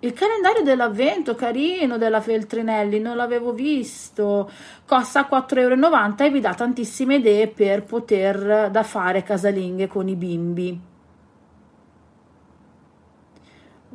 [0.00, 4.50] il calendario dell'avvento carino della Feltrinelli, non l'avevo visto.
[4.84, 10.14] Costa 4,90 euro e vi dà tantissime idee per poter da fare casalinghe con i
[10.14, 10.92] bimbi.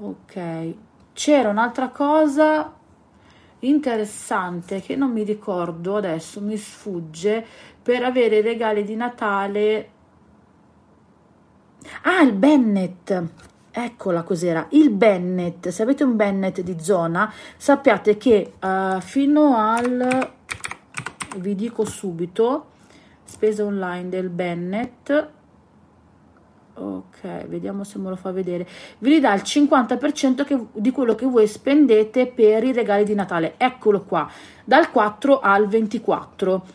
[0.01, 0.73] Ok,
[1.11, 2.73] c'era un'altra cosa
[3.59, 7.45] interessante che non mi ricordo adesso, mi sfugge,
[7.83, 9.89] per avere i regali di Natale.
[12.03, 13.13] Ah, il Bennett.
[13.71, 15.67] Eccola cos'era, il Bennett.
[15.67, 20.31] Se avete un Bennett di zona, sappiate che uh, fino al
[21.39, 22.67] vi dico subito
[23.25, 25.37] spesa online del Bennett
[26.79, 28.67] ok vediamo se me lo fa vedere.
[28.99, 33.55] Vi ridà il 50% che, di quello che voi spendete per i regali di Natale.
[33.57, 34.29] Eccolo qua
[34.63, 36.65] dal 4 al 24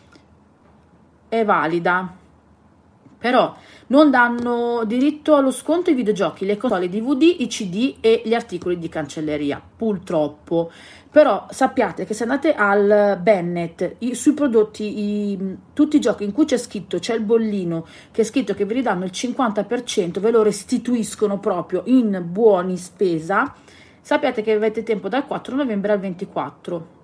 [1.27, 2.23] è valida
[3.25, 3.55] però
[3.87, 8.77] non danno diritto allo sconto i videogiochi, le console DVD, i CD e gli articoli
[8.77, 10.71] di cancelleria, purtroppo.
[11.09, 16.33] Però sappiate che se andate al Bennett, i, sui prodotti, i, tutti i giochi in
[16.33, 20.29] cui c'è scritto, c'è il bollino che è scritto che vi ridanno il 50%, ve
[20.29, 23.55] lo restituiscono proprio in buoni spesa,
[24.01, 26.95] sappiate che avete tempo dal 4 novembre al 24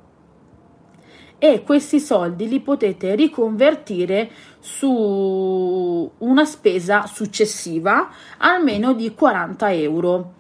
[1.43, 4.30] e questi soldi li potete riconvertire
[4.62, 10.34] su una spesa successiva almeno di 40 euro.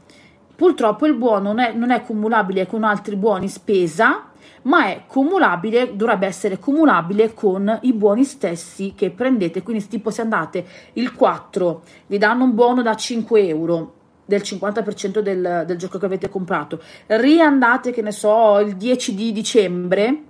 [0.55, 4.29] Purtroppo il buono non è, non è cumulabile con altri buoni spesa,
[4.63, 9.63] ma è cumulabile, dovrebbe essere cumulabile con i buoni stessi che prendete.
[9.63, 13.93] Quindi, tipo, se andate il 4, vi danno un buono da 5 euro
[14.23, 19.31] del 50% del, del gioco che avete comprato, riandate, che ne so, il 10 di
[19.31, 20.23] dicembre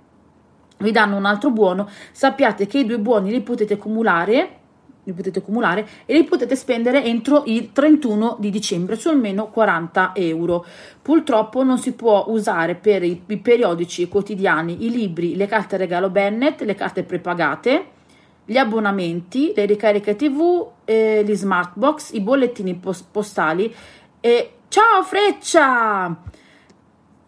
[0.82, 4.60] vi danno un altro buono, sappiate che i due buoni li potete accumulare
[5.04, 10.12] li potete accumulare e li potete spendere entro il 31 di dicembre su almeno 40
[10.14, 10.64] euro.
[11.00, 16.10] Purtroppo non si può usare per i, i periodici quotidiani, i libri, le carte regalo
[16.10, 17.86] Bennett, le carte prepagate,
[18.44, 23.74] gli abbonamenti, le ricariche TV, eh, gli smart box, i bollettini post- postali
[24.20, 26.16] e ciao Freccia!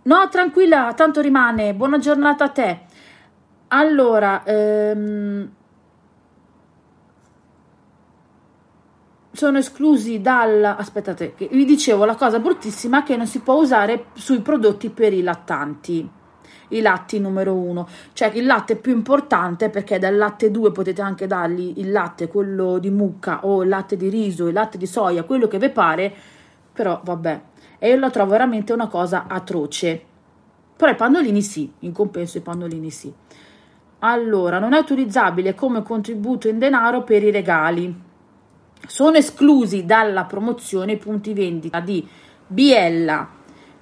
[0.06, 1.72] No, tranquilla, tanto rimane.
[1.72, 2.80] Buona giornata a te.
[3.68, 5.50] Allora, ehm,
[9.32, 10.62] sono esclusi dal...
[10.64, 15.22] aspettate, vi dicevo la cosa bruttissima che non si può usare sui prodotti per i
[15.22, 16.10] lattanti
[16.68, 21.26] i latti numero uno, cioè il latte più importante perché dal latte 2 potete anche
[21.26, 25.24] dargli il latte, quello di mucca o il latte di riso, il latte di soia,
[25.24, 26.12] quello che vi pare,
[26.72, 27.40] però vabbè,
[27.78, 30.02] e io lo trovo veramente una cosa atroce.
[30.76, 33.12] Però i pannolini sì, in compenso i pannolini sì.
[34.06, 38.02] Allora, non è utilizzabile come contributo in denaro per i regali.
[38.86, 42.06] Sono esclusi dalla promozione i punti vendita di
[42.46, 43.26] Biella,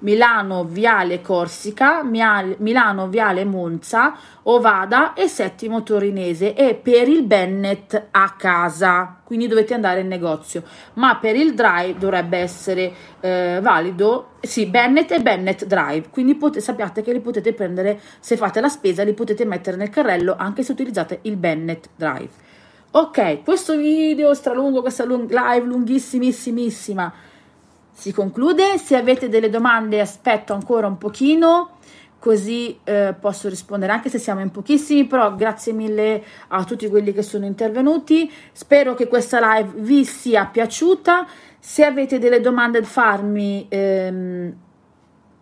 [0.03, 4.15] Milano Viale Corsica, Milano Viale Monza,
[4.45, 10.63] Ovada e Settimo Torinese e per il Bennett a casa, quindi dovete andare in negozio,
[10.95, 16.59] ma per il Drive dovrebbe essere eh, valido, sì, Bennett e Bennett Drive, quindi pot-
[16.59, 20.63] sappiate che li potete prendere se fate la spesa, li potete mettere nel carrello anche
[20.63, 22.31] se utilizzate il Bennett Drive.
[22.95, 27.31] Ok, questo video stralungo, questa lung- live lunghissimissimissima
[27.93, 28.79] si conclude.
[28.79, 31.79] Se avete delle domande aspetto ancora un pochino
[32.23, 37.13] così eh, posso rispondere anche se siamo in pochissimi, però grazie mille a tutti quelli
[37.13, 38.31] che sono intervenuti.
[38.53, 41.27] Spero che questa live vi sia piaciuta.
[41.59, 44.55] Se avete delle domande da farmi, ehm,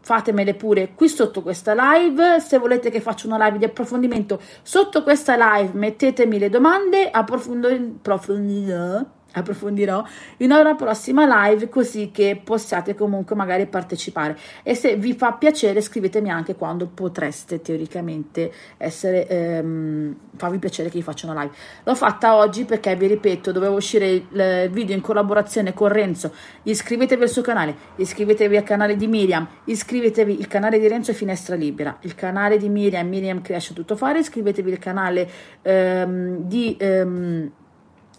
[0.00, 2.40] fatemele pure qui sotto questa live.
[2.40, 9.04] Se volete che faccia una live di approfondimento sotto questa live, mettetemi le domande, approfondirò
[9.32, 10.04] approfondirò
[10.38, 14.36] in una prossima live così che possiate comunque magari partecipare.
[14.62, 20.98] E se vi fa piacere scrivetemi anche quando potreste teoricamente essere ehm, farvi piacere che
[20.98, 21.54] vi faccia una live.
[21.84, 26.32] L'ho fatta oggi perché vi ripeto dovevo uscire il video in collaborazione con Renzo.
[26.62, 31.14] Iscrivetevi al suo canale iscrivetevi al canale di Miriam iscrivetevi il canale di Renzo è
[31.14, 31.96] Finestra Libera.
[32.00, 35.28] Il canale di Miriam Miriam Cresce Tutto Fare iscrivetevi al canale
[35.62, 37.50] ehm, di ehm,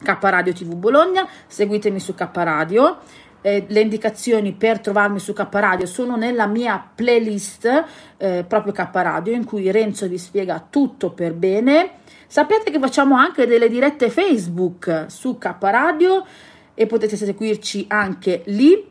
[0.04, 3.00] K Radio TV Bologna, seguitemi su K Radio.
[3.44, 7.86] Eh, le indicazioni per trovarmi su K Radio sono nella mia playlist
[8.18, 12.00] eh, proprio K Radio in cui Renzo vi spiega tutto per bene.
[12.28, 16.26] Sapete che facciamo anche delle dirette Facebook su K Radio
[16.74, 18.91] e potete seguirci anche lì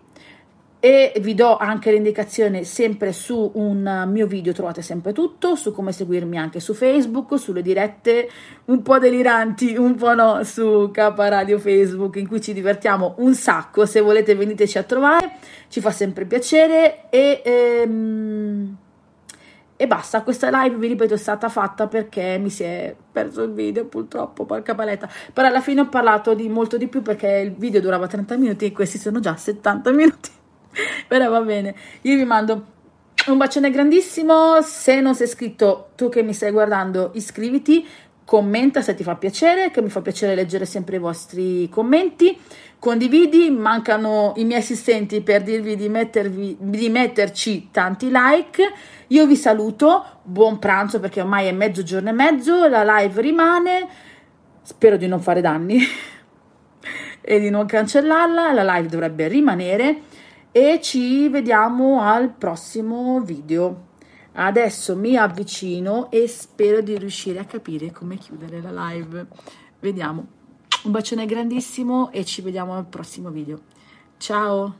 [0.81, 5.93] e vi do anche l'indicazione sempre su un mio video trovate sempre tutto su come
[5.93, 8.29] seguirmi anche su Facebook sulle dirette
[8.67, 13.35] un po' deliranti un po' no su K Radio Facebook in cui ci divertiamo un
[13.35, 15.33] sacco se volete veniteci a trovare
[15.69, 18.77] ci fa sempre piacere e ehm,
[19.81, 23.53] e basta, questa live vi ripeto è stata fatta perché mi si è perso il
[23.53, 25.09] video purtroppo, porca paletta.
[25.33, 28.67] Però alla fine ho parlato di molto di più perché il video durava 30 minuti
[28.67, 30.40] e questi sono già 70 minuti.
[31.09, 32.79] Però va bene, io vi mando
[33.27, 34.61] un bacione grandissimo.
[34.63, 37.87] Se non sei iscritto, tu che mi stai guardando, iscriviti,
[38.25, 42.39] commenta se ti fa piacere, che mi fa piacere leggere sempre i vostri commenti.
[42.79, 48.73] Condividi, mancano i miei assistenti per dirvi di, mettervi, di metterci tanti like.
[49.09, 53.89] Io vi saluto, buon pranzo perché ormai è mezzogiorno e mezzo, la live rimane.
[54.63, 55.79] Spero di non fare danni
[57.21, 60.03] e di non cancellarla, la live dovrebbe rimanere
[60.53, 63.89] e ci vediamo al prossimo video.
[64.33, 69.27] Adesso mi avvicino e spero di riuscire a capire come chiudere la live.
[69.81, 70.27] Vediamo.
[70.85, 73.61] Un bacione grandissimo e ci vediamo al prossimo video.
[74.19, 74.80] Ciao!